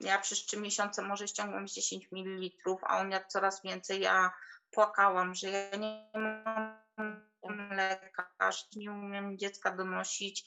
Ja 0.00 0.18
przez 0.18 0.38
trzy 0.38 0.56
miesiące 0.56 1.02
może 1.02 1.28
ściągłam 1.28 1.68
10 1.68 2.08
ml, 2.12 2.50
a 2.82 2.98
on 2.98 3.08
miał 3.08 3.20
coraz 3.28 3.62
więcej. 3.62 4.00
Ja 4.00 4.32
płakałam, 4.70 5.34
że 5.34 5.50
ja 5.50 5.76
nie 5.76 6.10
mam 6.14 6.74
lekarz, 7.70 8.66
nie 8.76 8.92
umiem 8.92 9.38
dziecka 9.38 9.70
donosić. 9.70 10.44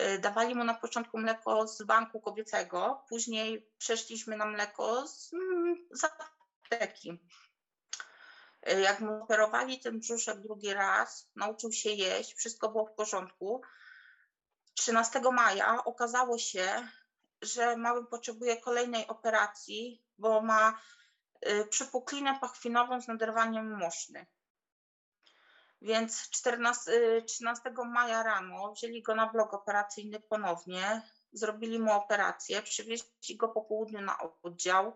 Y, 0.00 0.18
dawali 0.18 0.54
mu 0.54 0.64
na 0.64 0.74
początku 0.74 1.18
mleko 1.18 1.68
z 1.68 1.82
banku 1.82 2.20
kobiecego, 2.20 3.04
później 3.08 3.70
przeszliśmy 3.78 4.36
na 4.36 4.46
mleko 4.46 5.08
z, 5.08 5.32
mm, 5.32 5.88
z 5.92 6.04
apteki. 6.70 7.18
Y, 8.68 8.80
jak 8.80 9.00
mu 9.00 9.22
operowali 9.22 9.80
ten 9.80 10.00
brzuszek 10.00 10.40
drugi 10.40 10.74
raz, 10.74 11.28
nauczył 11.36 11.72
się 11.72 11.90
jeść, 11.90 12.34
wszystko 12.34 12.68
było 12.68 12.86
w 12.86 12.94
porządku. 12.94 13.62
13 14.74 15.20
maja 15.32 15.84
okazało 15.84 16.38
się, 16.38 16.88
że 17.42 17.76
mały 17.76 18.06
potrzebuje 18.06 18.56
kolejnej 18.56 19.06
operacji, 19.06 20.02
bo 20.18 20.40
ma 20.40 20.80
y, 21.46 21.66
przypuklinę 21.66 22.38
pachwinową 22.40 23.00
z 23.00 23.08
naderwaniem 23.08 23.78
moszny. 23.78 24.26
Więc 25.82 26.30
14, 26.30 27.22
13 27.26 27.68
y, 27.68 27.84
maja 27.84 28.22
rano 28.22 28.72
wzięli 28.72 29.02
go 29.02 29.14
na 29.14 29.26
blok 29.26 29.54
operacyjny 29.54 30.20
ponownie, 30.20 31.02
zrobili 31.32 31.78
mu 31.78 31.92
operację, 31.92 32.62
przywieźli 32.62 33.36
go 33.36 33.48
po 33.48 33.62
południu 33.62 34.00
na 34.00 34.18
oddział 34.42 34.94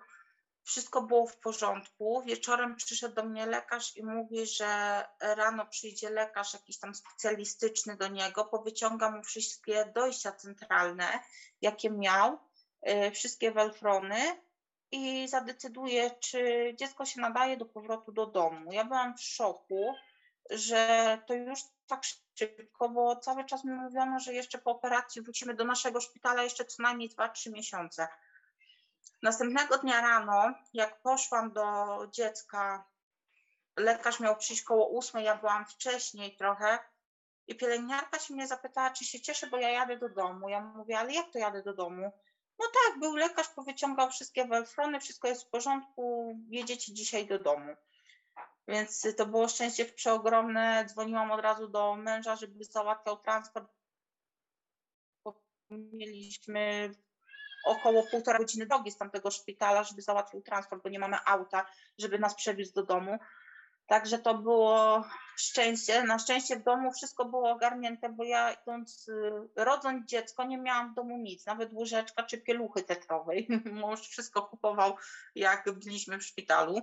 wszystko 0.64 1.02
było 1.02 1.26
w 1.26 1.36
porządku. 1.36 2.22
Wieczorem 2.22 2.76
przyszedł 2.76 3.14
do 3.14 3.24
mnie 3.24 3.46
lekarz 3.46 3.96
i 3.96 4.04
mówi, 4.04 4.46
że 4.46 5.04
rano 5.20 5.66
przyjdzie 5.66 6.10
lekarz 6.10 6.54
jakiś 6.54 6.78
tam 6.78 6.94
specjalistyczny 6.94 7.96
do 7.96 8.08
niego, 8.08 8.44
powyciąga 8.44 9.10
mu 9.10 9.22
wszystkie 9.22 9.92
dojścia 9.94 10.32
centralne, 10.32 11.20
jakie 11.60 11.90
miał, 11.90 12.38
y, 12.88 13.10
wszystkie 13.10 13.52
welfrony 13.52 14.16
i 14.90 15.28
zadecyduje, 15.28 16.10
czy 16.10 16.72
dziecko 16.78 17.06
się 17.06 17.20
nadaje 17.20 17.56
do 17.56 17.66
powrotu 17.66 18.12
do 18.12 18.26
domu. 18.26 18.72
Ja 18.72 18.84
byłam 18.84 19.16
w 19.16 19.22
szoku, 19.22 19.94
że 20.50 21.18
to 21.26 21.34
już 21.34 21.60
tak 21.86 22.02
szybko, 22.38 22.88
bo 22.88 23.16
cały 23.16 23.44
czas 23.44 23.64
mi 23.64 23.72
mówiono, 23.72 24.20
że 24.20 24.34
jeszcze 24.34 24.58
po 24.58 24.70
operacji 24.70 25.22
wrócimy 25.22 25.54
do 25.54 25.64
naszego 25.64 26.00
szpitala 26.00 26.42
jeszcze 26.42 26.64
co 26.64 26.82
najmniej 26.82 27.10
2-3 27.10 27.52
miesiące. 27.52 28.08
Następnego 29.24 29.78
dnia 29.78 30.00
rano, 30.00 30.54
jak 30.72 31.00
poszłam 31.02 31.52
do 31.52 31.98
dziecka, 32.10 32.84
lekarz 33.76 34.20
miał 34.20 34.36
przyjść 34.36 34.62
koło 34.62 34.88
ósmej, 34.88 35.24
ja 35.24 35.36
byłam 35.36 35.66
wcześniej 35.66 36.36
trochę 36.36 36.78
i 37.46 37.54
pielęgniarka 37.54 38.18
się 38.18 38.34
mnie 38.34 38.46
zapytała, 38.46 38.90
czy 38.90 39.04
się 39.04 39.20
cieszę, 39.20 39.46
bo 39.46 39.56
ja 39.56 39.70
jadę 39.70 39.98
do 39.98 40.08
domu. 40.08 40.48
Ja 40.48 40.60
mówię, 40.60 40.98
ale 40.98 41.12
jak 41.12 41.30
to 41.32 41.38
jadę 41.38 41.62
do 41.62 41.74
domu? 41.74 42.12
No 42.58 42.66
tak, 42.66 43.00
był 43.00 43.16
lekarz, 43.16 43.48
powyciągał 43.48 44.10
wszystkie 44.10 44.44
welfrony, 44.44 45.00
wszystko 45.00 45.28
jest 45.28 45.44
w 45.44 45.50
porządku, 45.50 46.34
jedziecie 46.48 46.94
dzisiaj 46.94 47.26
do 47.26 47.38
domu. 47.38 47.76
Więc 48.68 49.06
to 49.16 49.26
było 49.26 49.48
szczęście 49.48 49.84
przeogromne. 49.84 50.84
Dzwoniłam 50.88 51.30
od 51.30 51.40
razu 51.40 51.68
do 51.68 51.96
męża, 51.96 52.36
żeby 52.36 52.64
załatwiał 52.64 53.16
transport. 53.16 53.72
Mieliśmy 55.70 56.94
około 57.64 58.02
półtora 58.02 58.38
godziny 58.38 58.66
drogi 58.66 58.90
z 58.90 58.96
tamtego 58.96 59.30
szpitala, 59.30 59.84
żeby 59.84 60.02
załatwił 60.02 60.42
transport, 60.42 60.82
bo 60.82 60.88
nie 60.88 60.98
mamy 60.98 61.16
auta, 61.26 61.66
żeby 61.98 62.18
nas 62.18 62.34
przewiózł 62.34 62.74
do 62.74 62.82
domu. 62.82 63.18
Także 63.86 64.18
to 64.18 64.34
było 64.34 65.04
szczęście. 65.36 66.02
Na 66.02 66.18
szczęście 66.18 66.56
w 66.56 66.62
domu 66.62 66.92
wszystko 66.92 67.24
było 67.24 67.50
ogarnięte, 67.50 68.08
bo 68.08 68.24
ja 68.24 68.52
idąc, 68.52 69.08
y, 69.08 69.32
rodząc 69.56 70.06
dziecko, 70.06 70.44
nie 70.44 70.58
miałam 70.58 70.92
w 70.92 70.94
domu 70.94 71.18
nic, 71.18 71.46
nawet 71.46 71.72
łyżeczka 71.72 72.22
czy 72.22 72.38
pieluchy 72.38 72.82
tetrowej. 72.82 73.48
Mąż 73.64 74.00
wszystko 74.00 74.42
kupował, 74.42 74.96
jak 75.34 75.72
byliśmy 75.72 76.18
w 76.18 76.24
szpitalu. 76.24 76.74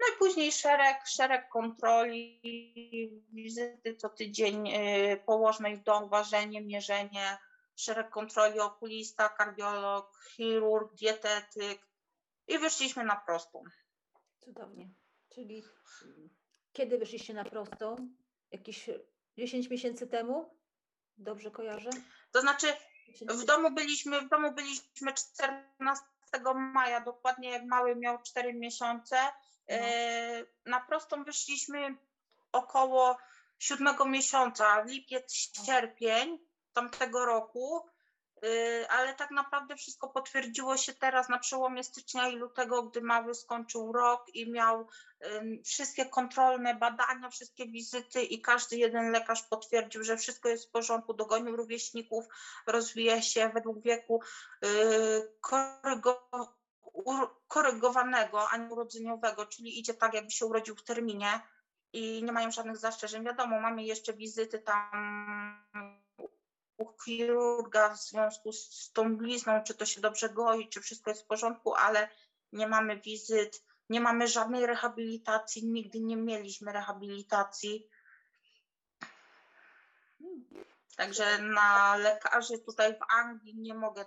No 0.00 0.14
i 0.14 0.18
później 0.18 0.52
szereg, 0.52 1.06
szereg 1.06 1.48
kontroli, 1.48 2.40
wizyty 3.32 3.96
co 3.96 4.08
tydzień 4.08 4.68
y, 4.68 5.22
położnej 5.26 5.76
w 5.76 5.82
dom, 5.82 6.08
ważenie, 6.08 6.60
mierzenie, 6.60 7.38
szereg 7.76 8.10
kontroli 8.10 8.60
okulista, 8.60 9.28
kardiolog, 9.28 10.18
chirurg, 10.30 10.94
dietetyk 10.94 11.86
i 12.48 12.58
wyszliśmy 12.58 13.04
na 13.04 13.16
prostą. 13.16 13.62
Cudownie. 14.40 14.90
Czyli 15.34 15.62
kiedy 16.72 16.98
wyszliście 16.98 17.34
na 17.34 17.44
prostą? 17.44 17.96
Jakieś 18.50 18.90
10 19.38 19.70
miesięcy 19.70 20.06
temu? 20.06 20.58
Dobrze 21.18 21.50
kojarzę? 21.50 21.90
To 22.32 22.40
znaczy 22.40 22.66
w 23.20 23.44
domu 23.44 23.70
byliśmy, 23.70 24.20
w 24.20 24.28
domu 24.28 24.52
byliśmy 24.52 25.14
14 25.14 26.04
maja, 26.54 27.00
dokładnie 27.00 27.50
jak 27.50 27.64
mały 27.64 27.96
miał 27.96 28.22
4 28.22 28.54
miesiące. 28.54 29.16
No. 29.68 29.76
E, 29.76 30.44
na 30.66 30.80
prostą 30.80 31.24
wyszliśmy 31.24 31.96
około 32.52 33.18
7 33.58 33.96
miesiąca, 34.06 34.84
lipiec, 34.84 35.32
sierpień 35.66 36.38
tamtego 36.72 37.24
roku, 37.24 37.86
y, 38.44 38.86
ale 38.88 39.14
tak 39.14 39.30
naprawdę 39.30 39.76
wszystko 39.76 40.08
potwierdziło 40.08 40.76
się 40.76 40.94
teraz 40.94 41.28
na 41.28 41.38
przełomie 41.38 41.84
stycznia 41.84 42.28
i 42.28 42.36
lutego, 42.36 42.82
gdy 42.82 43.00
mały 43.00 43.34
skończył 43.34 43.92
rok 43.92 44.24
i 44.34 44.52
miał 44.52 44.88
wszystkie 45.64 46.06
kontrolne 46.06 46.74
badania, 46.74 47.30
wszystkie 47.30 47.66
wizyty 47.66 48.22
i 48.22 48.40
każdy 48.40 48.76
jeden 48.76 49.10
lekarz 49.10 49.42
potwierdził, 49.42 50.04
że 50.04 50.16
wszystko 50.16 50.48
jest 50.48 50.68
w 50.68 50.70
porządku, 50.70 51.14
dogonił 51.14 51.56
rówieśników, 51.56 52.24
rozwija 52.66 53.22
się 53.22 53.50
według 53.54 53.82
wieku 53.82 54.22
y, 54.64 54.68
korygo, 55.40 56.28
korygowanego, 57.48 58.48
a 58.50 58.56
nie 58.56 58.68
urodzeniowego, 58.68 59.46
czyli 59.46 59.78
idzie 59.78 59.94
tak, 59.94 60.14
jakby 60.14 60.30
się 60.30 60.46
urodził 60.46 60.76
w 60.76 60.84
terminie 60.84 61.40
i 61.92 62.22
nie 62.22 62.32
mają 62.32 62.50
żadnych 62.50 62.76
zastrzeżeń. 62.76 63.24
Wiadomo, 63.24 63.60
mamy 63.60 63.84
jeszcze 63.84 64.12
wizyty 64.12 64.58
tam 64.58 66.01
u 66.82 66.96
chirurga 67.04 67.94
w 67.94 68.02
związku 68.02 68.52
z, 68.52 68.92
tą 68.92 69.16
blizną, 69.16 69.62
czy 69.62 69.74
to 69.74 69.86
się 69.86 70.00
dobrze 70.00 70.28
goi, 70.28 70.68
czy 70.68 70.80
wszystko 70.80 71.10
jest 71.10 71.22
w 71.22 71.26
porządku, 71.26 71.74
ale 71.74 72.08
nie 72.52 72.66
mamy 72.68 73.00
wizyt, 73.00 73.64
nie 73.88 74.00
mamy 74.00 74.28
żadnej 74.28 74.66
rehabilitacji, 74.66 75.66
nigdy 75.66 76.00
nie 76.00 76.16
mieliśmy 76.16 76.72
rehabilitacji. 76.72 77.88
Także 80.96 81.38
na 81.38 81.96
lekarzy 81.96 82.58
tutaj 82.58 82.94
w 82.94 83.02
Anglii 83.14 83.58
nie 83.58 83.74
mogę 83.74 84.04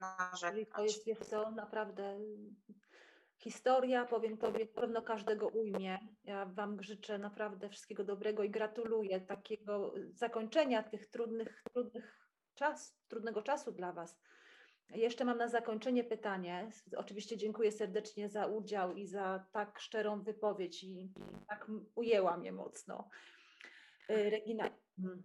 narzekać. 0.00 0.68
To 0.76 0.82
jest, 0.82 1.06
wiesz 1.06 1.18
co, 1.18 1.50
naprawdę 1.50 2.18
historia, 3.44 4.04
powiem 4.04 4.38
Tobie, 4.38 4.66
pewno 4.66 5.02
każdego 5.02 5.48
ujmie. 5.48 5.98
Ja 6.24 6.46
Wam 6.46 6.82
życzę 6.82 7.18
naprawdę 7.18 7.68
wszystkiego 7.68 8.04
dobrego 8.04 8.42
i 8.42 8.50
gratuluję 8.50 9.20
takiego 9.20 9.94
zakończenia 10.12 10.82
tych 10.82 11.06
trudnych, 11.06 11.62
trudnych 11.72 12.20
czas, 12.54 12.96
trudnego 13.08 13.42
czasu 13.42 13.72
dla 13.72 13.92
Was. 13.92 14.20
Jeszcze 14.90 15.24
mam 15.24 15.38
na 15.38 15.48
zakończenie 15.48 16.04
pytanie. 16.04 16.70
Oczywiście 16.96 17.36
dziękuję 17.36 17.72
serdecznie 17.72 18.28
za 18.28 18.46
udział 18.46 18.94
i 18.94 19.06
za 19.06 19.46
tak 19.52 19.78
szczerą 19.78 20.22
wypowiedź 20.22 20.84
i 20.84 21.12
tak 21.48 21.70
ujęła 21.94 22.36
mnie 22.36 22.52
mocno. 22.52 23.08
Y, 24.10 24.30
Regina, 24.30 24.70
mm, 24.98 25.22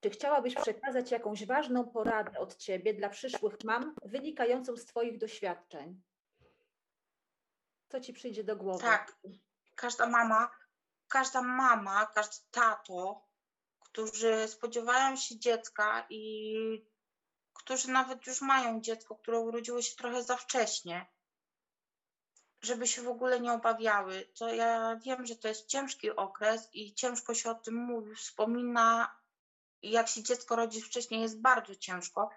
czy 0.00 0.10
chciałabyś 0.10 0.54
przekazać 0.54 1.10
jakąś 1.10 1.46
ważną 1.46 1.88
poradę 1.90 2.38
od 2.38 2.56
Ciebie 2.56 2.94
dla 2.94 3.08
przyszłych 3.08 3.56
mam, 3.64 3.94
wynikającą 4.04 4.76
z 4.76 4.84
Twoich 4.84 5.18
doświadczeń? 5.18 6.00
Co 7.90 8.00
Ci 8.00 8.12
przyjdzie 8.12 8.44
do 8.44 8.56
głowy? 8.56 8.84
Tak, 8.84 9.16
każda 9.74 10.06
mama, 10.06 10.50
każda 11.08 11.42
mama, 11.42 12.06
każdy 12.06 12.36
tato, 12.50 13.28
którzy 13.80 14.48
spodziewają 14.48 15.16
się 15.16 15.38
dziecka 15.38 16.06
i 16.10 16.54
którzy 17.52 17.90
nawet 17.90 18.26
już 18.26 18.40
mają 18.40 18.80
dziecko, 18.80 19.16
które 19.16 19.38
urodziło 19.38 19.82
się 19.82 19.96
trochę 19.96 20.22
za 20.22 20.36
wcześnie, 20.36 21.06
żeby 22.62 22.86
się 22.86 23.02
w 23.02 23.08
ogóle 23.08 23.40
nie 23.40 23.52
obawiały. 23.52 24.28
To 24.38 24.54
ja 24.54 24.96
wiem, 24.96 25.26
że 25.26 25.36
to 25.36 25.48
jest 25.48 25.66
ciężki 25.66 26.10
okres 26.10 26.68
i 26.72 26.94
ciężko 26.94 27.34
się 27.34 27.50
o 27.50 27.54
tym 27.54 27.74
mówi, 27.74 28.14
wspomina. 28.14 29.16
Jak 29.82 30.08
się 30.08 30.22
dziecko 30.22 30.56
rodzi 30.56 30.82
wcześniej, 30.82 31.20
jest 31.20 31.40
bardzo 31.40 31.74
ciężko, 31.74 32.30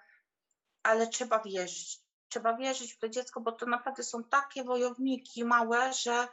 ale 0.83 1.07
trzeba 1.07 1.39
wierzyć. 1.39 2.02
Trzeba 2.33 2.57
wierzyć 2.57 2.93
w 2.93 2.97
to 2.97 3.09
dziecko, 3.09 3.41
bo 3.41 3.51
to 3.51 3.65
naprawdę 3.65 4.03
są 4.03 4.23
takie 4.23 4.63
wojowniki 4.63 5.45
małe, 5.45 5.93
że 5.93 6.27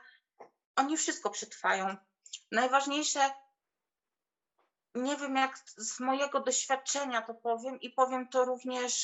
oni 0.76 0.96
wszystko 0.96 1.30
przetrwają. 1.30 1.96
Najważniejsze 2.50 3.30
nie 4.94 5.16
wiem 5.16 5.36
jak 5.36 5.58
z 5.76 6.00
mojego 6.00 6.40
doświadczenia 6.40 7.22
to 7.22 7.34
powiem 7.34 7.80
i 7.80 7.90
powiem 7.90 8.28
to 8.28 8.44
również 8.44 8.94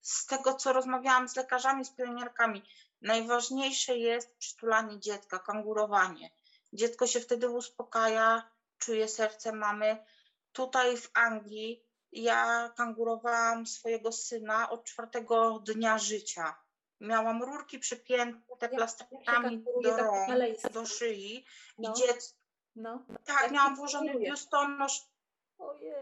z 0.00 0.26
tego, 0.26 0.54
co 0.54 0.72
rozmawiałam 0.72 1.28
z 1.28 1.36
lekarzami, 1.36 1.84
z 1.84 1.90
pielęgniarkami. 1.90 2.62
Najważniejsze 3.02 3.96
jest 3.96 4.36
przytulanie 4.36 5.00
dziecka, 5.00 5.38
kangurowanie. 5.38 6.30
Dziecko 6.72 7.06
się 7.06 7.20
wtedy 7.20 7.48
uspokaja, 7.48 8.50
czuje 8.78 9.08
serce 9.08 9.52
mamy. 9.52 10.04
Tutaj 10.52 10.96
w 10.96 11.10
Anglii 11.14 11.87
ja 12.12 12.70
kangurowałam 12.76 13.66
swojego 13.66 14.12
syna 14.12 14.70
od 14.70 14.84
czwartego 14.84 15.58
dnia 15.58 15.98
życia. 15.98 16.54
Miałam 17.00 17.42
rurki 17.42 17.78
przypięte 17.78 18.68
plastrami 18.68 19.64
do 19.82 19.96
rąk, 19.96 20.28
do 20.72 20.86
szyi 20.86 21.44
No. 21.78 21.90
i 21.90 21.94
dziecko 21.94 22.38
No. 22.76 23.04
tak, 23.24 23.42
Jak 23.42 23.50
miałam 23.52 23.76
włożony 23.76 24.14
biustonosz, 24.18 25.02
Ojej. 25.58 25.92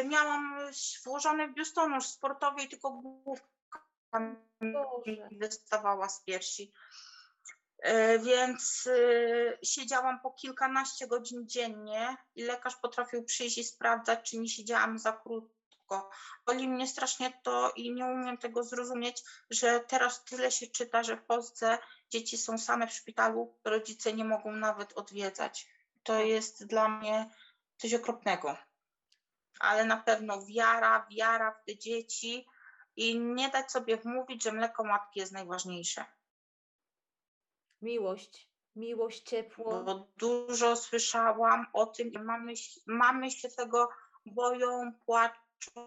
y, 0.00 0.04
miałam 0.08 0.58
włożony 1.04 1.48
biustonosz 1.52 2.06
sportowy 2.06 2.62
i 2.62 2.68
tylko 2.68 2.90
główka 2.90 4.20
mi 5.06 5.38
wystawała 5.38 6.08
z 6.08 6.24
piersi. 6.24 6.72
Y, 7.86 8.18
Więc 8.18 8.86
y, 8.86 9.58
siedziałam 9.62 10.20
po 10.20 10.30
kilkanaście 10.30 11.06
godzin 11.06 11.48
dziennie 11.48 12.16
i 12.34 12.42
lekarz 12.42 12.76
potrafił 12.76 13.24
przyjść 13.24 13.58
i 13.58 13.64
sprawdzać, 13.64 14.30
czy 14.30 14.38
nie 14.38 14.48
siedziałam 14.48 14.98
za 14.98 15.12
krótko. 15.12 16.10
Boli 16.46 16.68
mnie 16.68 16.88
strasznie 16.88 17.32
to 17.42 17.72
i 17.76 17.92
nie 17.92 18.04
umiem 18.04 18.38
tego 18.38 18.64
zrozumieć, 18.64 19.22
że 19.50 19.80
teraz 19.80 20.24
tyle 20.24 20.50
się 20.50 20.66
czyta, 20.66 21.02
że 21.02 21.16
w 21.16 21.24
Polsce 21.24 21.78
dzieci 22.10 22.38
są 22.38 22.58
same 22.58 22.86
w 22.86 22.92
szpitalu, 22.92 23.54
rodzice 23.64 24.12
nie 24.12 24.24
mogą 24.24 24.52
nawet 24.52 24.92
odwiedzać. 24.92 25.68
To 26.02 26.20
jest 26.20 26.66
dla 26.66 26.88
mnie 26.88 27.30
coś 27.76 27.94
okropnego. 27.94 28.56
Ale 29.60 29.84
na 29.84 29.96
pewno 29.96 30.46
wiara, 30.46 31.06
wiara 31.10 31.52
w 31.52 31.64
te 31.64 31.76
dzieci 31.76 32.46
i 32.96 33.18
nie 33.18 33.48
dać 33.48 33.72
sobie 33.72 33.96
wmówić, 33.96 34.42
że 34.42 34.52
mleko 34.52 34.84
matki 34.84 35.20
jest 35.20 35.32
najważniejsze. 35.32 36.04
Miłość. 37.82 38.48
Miłość, 38.76 39.22
ciepło. 39.22 39.84
Bo 39.84 40.08
dużo 40.16 40.76
słyszałam 40.76 41.66
o 41.72 41.86
tym, 41.86 42.12
i 42.12 42.18
mamy, 42.18 42.52
mamy 42.86 43.30
się 43.30 43.48
tego 43.48 43.88
boją, 44.26 44.92
płaczą, 45.06 45.86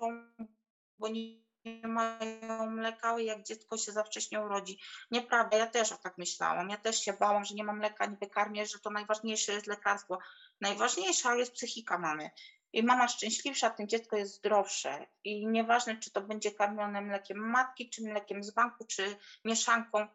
bo 1.00 1.08
nie 1.08 1.42
nie 1.66 1.88
mają 1.88 2.70
mleka, 2.70 3.20
jak 3.20 3.44
dziecko 3.44 3.78
się 3.78 3.92
za 3.92 4.04
wcześnie 4.04 4.42
urodzi. 4.42 4.80
Nieprawda, 5.12 5.58
ja 5.58 5.68
też 5.68 5.90
tak 6.04 6.18
myślałam. 6.18 6.70
Ja 6.70 6.78
też 6.78 7.00
się 7.00 7.14
bałam, 7.14 7.46
że 7.46 7.56
nie 7.56 7.64
mam 7.64 7.78
mleka, 7.78 8.06
nie 8.06 8.18
wykarmię, 8.18 8.66
że 8.66 8.80
to 8.80 8.90
najważniejsze 8.90 9.54
jest 9.54 9.68
lekarstwo. 9.68 10.18
Najważniejsza 10.62 11.36
jest 11.36 11.54
psychika 11.54 11.98
mamy. 11.98 12.30
I 12.74 12.84
mama 12.84 13.08
szczęśliwsza, 13.08 13.70
tym 13.70 13.88
dziecko 13.88 14.18
jest 14.18 14.34
zdrowsze. 14.34 15.08
I 15.24 15.48
nieważne, 15.48 15.98
czy 15.98 16.12
to 16.12 16.22
będzie 16.22 16.52
karmione 16.52 17.02
mlekiem 17.02 17.38
matki, 17.38 17.90
czy 17.90 18.04
mlekiem 18.04 18.44
z 18.44 18.52
banku, 18.52 18.86
czy 18.86 19.18
mieszanką. 19.46 20.08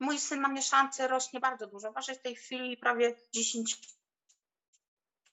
Mój 0.00 0.18
syn 0.18 0.40
na 0.40 0.48
mieszance 0.48 1.08
rośnie 1.08 1.40
bardzo 1.40 1.66
dużo. 1.66 1.92
Waży 1.92 2.14
w 2.14 2.22
tej 2.22 2.34
chwili 2.36 2.76
prawie 2.76 3.14
10 3.32 3.78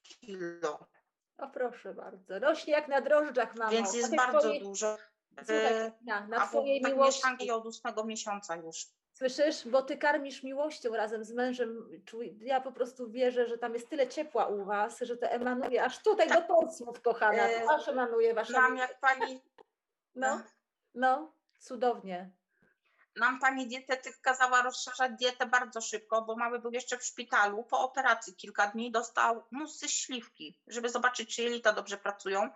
kilo, 0.02 0.86
O 1.38 1.48
proszę 1.48 1.94
bardzo. 1.94 2.38
Rośnie 2.38 2.72
jak 2.72 2.88
na 2.88 3.00
drożdżach, 3.00 3.54
mamo. 3.56 3.70
więc 3.70 3.94
jest 3.94 4.16
bardzo 4.16 4.38
twojej- 4.38 4.62
dużo. 4.62 4.96
Słuchaj, 5.38 5.92
na, 6.02 6.26
na 6.26 6.36
A 6.42 6.46
twojej 6.46 6.80
tak 6.80 6.92
miłości. 6.92 7.18
mieszanki 7.18 7.50
od 7.50 7.66
ósmego 7.66 8.04
miesiąca 8.04 8.56
już. 8.56 8.86
Słyszysz? 9.12 9.68
Bo 9.68 9.82
ty 9.82 9.96
karmisz 9.98 10.42
miłością 10.42 10.96
razem 10.96 11.24
z 11.24 11.32
mężem. 11.32 12.00
Ja 12.40 12.60
po 12.60 12.72
prostu 12.72 13.10
wierzę, 13.10 13.46
że 13.48 13.58
tam 13.58 13.74
jest 13.74 13.88
tyle 13.88 14.08
ciepła 14.08 14.46
u 14.46 14.64
was, 14.64 14.98
że 15.00 15.16
to 15.16 15.26
emanuje 15.26 15.84
aż 15.84 16.02
tutaj 16.02 16.28
do 16.28 16.42
Portsmouth, 16.42 17.00
kochana. 17.00 17.42
E, 17.48 17.60
To 17.64 17.74
aż 17.74 17.88
emanuje 17.88 18.34
wasza 18.34 18.68
miłość. 18.68 18.80
jak 18.90 19.00
pani, 19.00 19.42
No, 20.14 20.42
no, 20.94 21.32
cudownie. 21.58 22.30
Nam 23.16 23.40
pani 23.40 23.66
dietetyk 23.68 24.20
kazała 24.20 24.62
rozszerzać 24.62 25.12
dietę 25.18 25.46
bardzo 25.46 25.80
szybko, 25.80 26.22
bo 26.22 26.36
mały 26.36 26.58
był 26.58 26.70
jeszcze 26.72 26.98
w 26.98 27.04
szpitalu. 27.04 27.64
Po 27.64 27.80
operacji 27.80 28.34
kilka 28.34 28.66
dni 28.66 28.90
dostał 28.90 29.44
musy 29.50 29.88
śliwki, 29.88 30.60
żeby 30.66 30.88
zobaczyć, 30.88 31.36
czy 31.36 31.42
jelita 31.42 31.72
dobrze 31.72 31.96
pracują. 31.96 32.50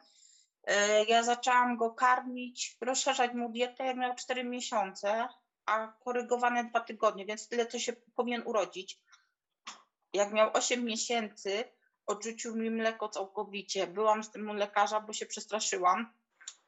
E, 0.65 1.05
Ja 1.05 1.23
zaczęłam 1.23 1.77
go 1.77 1.91
karmić, 1.91 2.77
rozszerzać 2.81 3.33
mu 3.35 3.49
dietę, 3.53 3.85
jak 3.85 3.97
miał 3.97 4.15
4 4.15 4.45
miesiące, 4.45 5.29
a 5.67 5.87
korygowane 5.87 6.65
2 6.65 6.81
tygodnie, 6.81 7.27
więc 7.27 7.49
tyle 7.49 7.67
to 7.67 7.79
się 7.79 7.93
powinien 7.93 8.43
urodzić. 8.47 9.01
Jak 10.13 10.33
miał 10.33 10.51
8 10.53 10.85
miesięcy, 10.85 11.65
odrzucił 12.07 12.57
mi 12.57 12.71
mleko 12.71 13.09
całkowicie. 13.09 13.87
Byłam 13.87 14.25
z 14.25 14.31
tym 14.31 14.51
u 14.51 14.55
lekarza, 14.55 15.01
bo 15.01 15.13
się 15.13 15.27
przestraszyłam. 15.27 16.13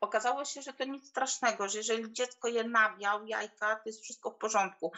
Okazało 0.05 0.45
się, 0.45 0.62
że 0.62 0.73
to 0.73 0.85
nic 0.85 1.09
strasznego, 1.09 1.69
że 1.69 1.79
jeżeli 1.79 2.12
dziecko 2.12 2.49
je 2.49 2.64
nabiał, 2.64 3.27
jajka, 3.27 3.77
to 3.77 3.83
jest 3.87 4.03
wszystko 4.03 4.31
w 4.31 4.37
porządku. 4.37 4.93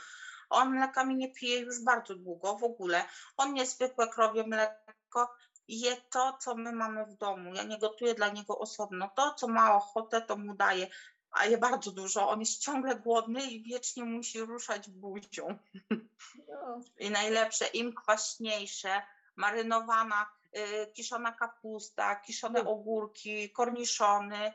On 0.51 0.71
mlekami 0.71 1.17
nie 1.17 1.33
pije 1.33 1.61
już 1.61 1.85
bardzo 1.85 2.15
długo 2.15 2.57
w 2.57 2.65
ogóle. 2.65 3.05
On 3.37 3.57
je 3.57 3.67
zwykłe 3.67 4.09
krowie 4.09 4.47
mleko, 4.47 5.35
je 5.69 5.97
to, 5.97 6.39
co 6.41 6.55
my 6.55 6.73
mamy 6.73 7.07
w 7.07 7.15
domu. 7.15 7.55
Ja 7.55 7.63
nie 7.63 7.79
gotuję 7.79 8.15
dla 8.15 8.29
niego 8.29 8.59
osobno. 8.59 9.11
To, 9.17 9.35
co 9.35 9.49
ma 9.49 9.77
ochotę, 9.77 10.23
to 10.23 10.37
mu 10.37 10.55
daję. 10.55 10.87
A 11.31 11.47
je 11.47 11.59
bardzo 11.59 11.93
dużo. 11.93 12.29
On 12.29 12.41
jest 12.41 12.61
ciągle 12.61 12.97
głodny 12.97 13.43
i 13.51 13.63
wiecznie 13.63 14.05
musi 14.05 14.41
ruszać 14.41 14.91
buzią. 14.91 15.59
No, 16.49 16.81
I 17.07 17.11
najlepsze, 17.11 17.67
im 17.67 17.95
kwaśniejsze, 17.95 19.03
marynowana, 19.37 20.27
y, 20.57 20.93
kiszona 20.93 21.33
kapusta, 21.33 22.17
kiszone 22.17 22.63
No. 22.63 22.71
ogórki, 22.71 23.51
korniszony, 23.51 24.53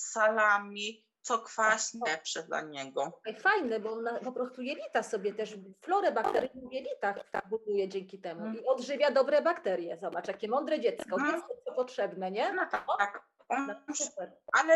salami, 0.00 1.04
co 1.22 1.38
kwaśne, 1.38 2.00
lepsze 2.10 2.42
dla 2.42 2.60
niego. 2.60 3.20
Fajne, 3.38 3.80
bo 3.80 3.92
ona 3.92 4.20
po 4.20 4.32
prostu 4.32 4.62
jelita 4.62 5.02
sobie 5.02 5.34
też, 5.34 5.54
florę 5.82 6.12
bakteryjną 6.12 6.68
w 6.68 6.72
jelitach 6.72 7.30
tak 7.30 7.48
buduje 7.48 7.88
dzięki 7.88 8.18
temu 8.18 8.40
Mhm. 8.40 8.64
i 8.64 8.66
odżywia 8.66 9.10
dobre 9.10 9.42
bakterie. 9.42 9.98
Zobacz, 10.00 10.28
jakie 10.28 10.48
mądre 10.48 10.80
dziecko, 10.80 11.16
Mhm. 11.16 11.34
dziecko 11.34 11.54
co 11.64 11.72
potrzebne, 11.72 12.30
nie? 12.30 12.52
No 12.52 12.66
tak, 12.70 12.86
tak. 12.98 13.22
On, 13.48 13.66
No, 13.66 13.94
super. 13.94 14.32
ale 14.52 14.74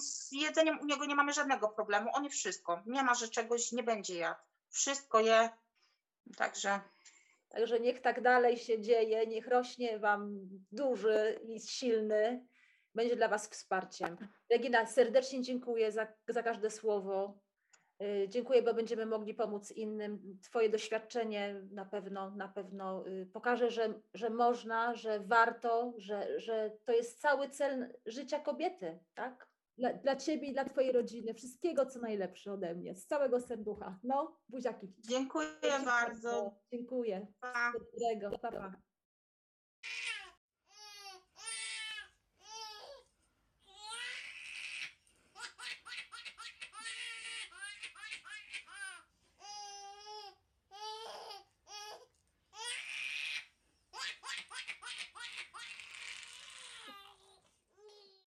z 0.00 0.32
jedzeniem 0.32 0.80
u 0.80 0.84
niego 0.84 1.04
nie 1.04 1.14
mamy 1.14 1.32
żadnego 1.32 1.68
problemu. 1.68 2.10
On 2.14 2.24
je 2.24 2.30
wszystko. 2.30 2.82
Nie 2.86 3.02
ma, 3.02 3.14
że 3.14 3.28
czegoś 3.28 3.72
nie 3.72 3.82
będzie 3.82 4.14
jadł. 4.18 4.40
Wszystko 4.70 5.20
je. 5.20 5.50
Także 6.36 6.80
Także 7.48 7.80
niech 7.80 8.00
tak 8.00 8.20
dalej 8.20 8.56
się 8.58 8.80
dzieje, 8.80 9.26
niech 9.26 9.46
rośnie 9.48 9.98
Wam 9.98 10.38
duży 10.72 11.40
i 11.44 11.60
silny, 11.60 12.46
będzie 12.94 13.16
dla 13.16 13.28
Was 13.28 13.48
wsparciem. 13.48 14.16
Regina, 14.50 14.86
serdecznie 14.86 15.42
dziękuję 15.42 15.92
za, 15.92 16.06
za 16.28 16.42
każde 16.42 16.70
słowo. 16.70 17.38
Y, 18.02 18.28
Dziękuję, 18.28 18.62
bo 18.62 18.74
będziemy 18.74 19.06
mogli 19.06 19.34
pomóc 19.34 19.72
innym. 19.72 20.38
Twoje 20.42 20.68
doświadczenie 20.68 21.62
na 21.70 21.84
pewno, 21.84 22.30
na 22.30 22.48
pewno 22.48 23.06
y, 23.06 23.26
pokaże, 23.32 23.70
że, 23.70 24.00
że 24.14 24.30
można, 24.30 24.94
że 24.94 25.20
warto, 25.20 25.94
że, 25.96 26.40
że 26.40 26.70
to 26.84 26.92
jest 26.92 27.20
cały 27.20 27.48
cel 27.48 27.98
życia 28.06 28.40
kobiety, 28.40 28.98
tak? 29.14 29.48
Dla, 29.78 29.92
dla 29.92 30.16
ciebie 30.16 30.48
i 30.48 30.52
dla 30.52 30.64
twojej 30.64 30.92
rodziny. 30.92 31.34
Wszystkiego, 31.34 31.86
co 31.86 32.00
najlepsze 32.00 32.52
ode 32.52 32.74
mnie. 32.74 32.94
Z 32.94 33.06
całego 33.06 33.40
serducha. 33.40 33.98
No, 34.02 34.38
buziaki. 34.48 34.94
Dziękuję 34.98 35.48
Dziękuję 35.62 35.84
bardzo. 35.84 36.54
Dziękuję. 36.72 37.26
Pa. 37.40 37.72
Dobrego. 37.92 38.38
Pa, 38.38 38.52
pa. 38.52 38.72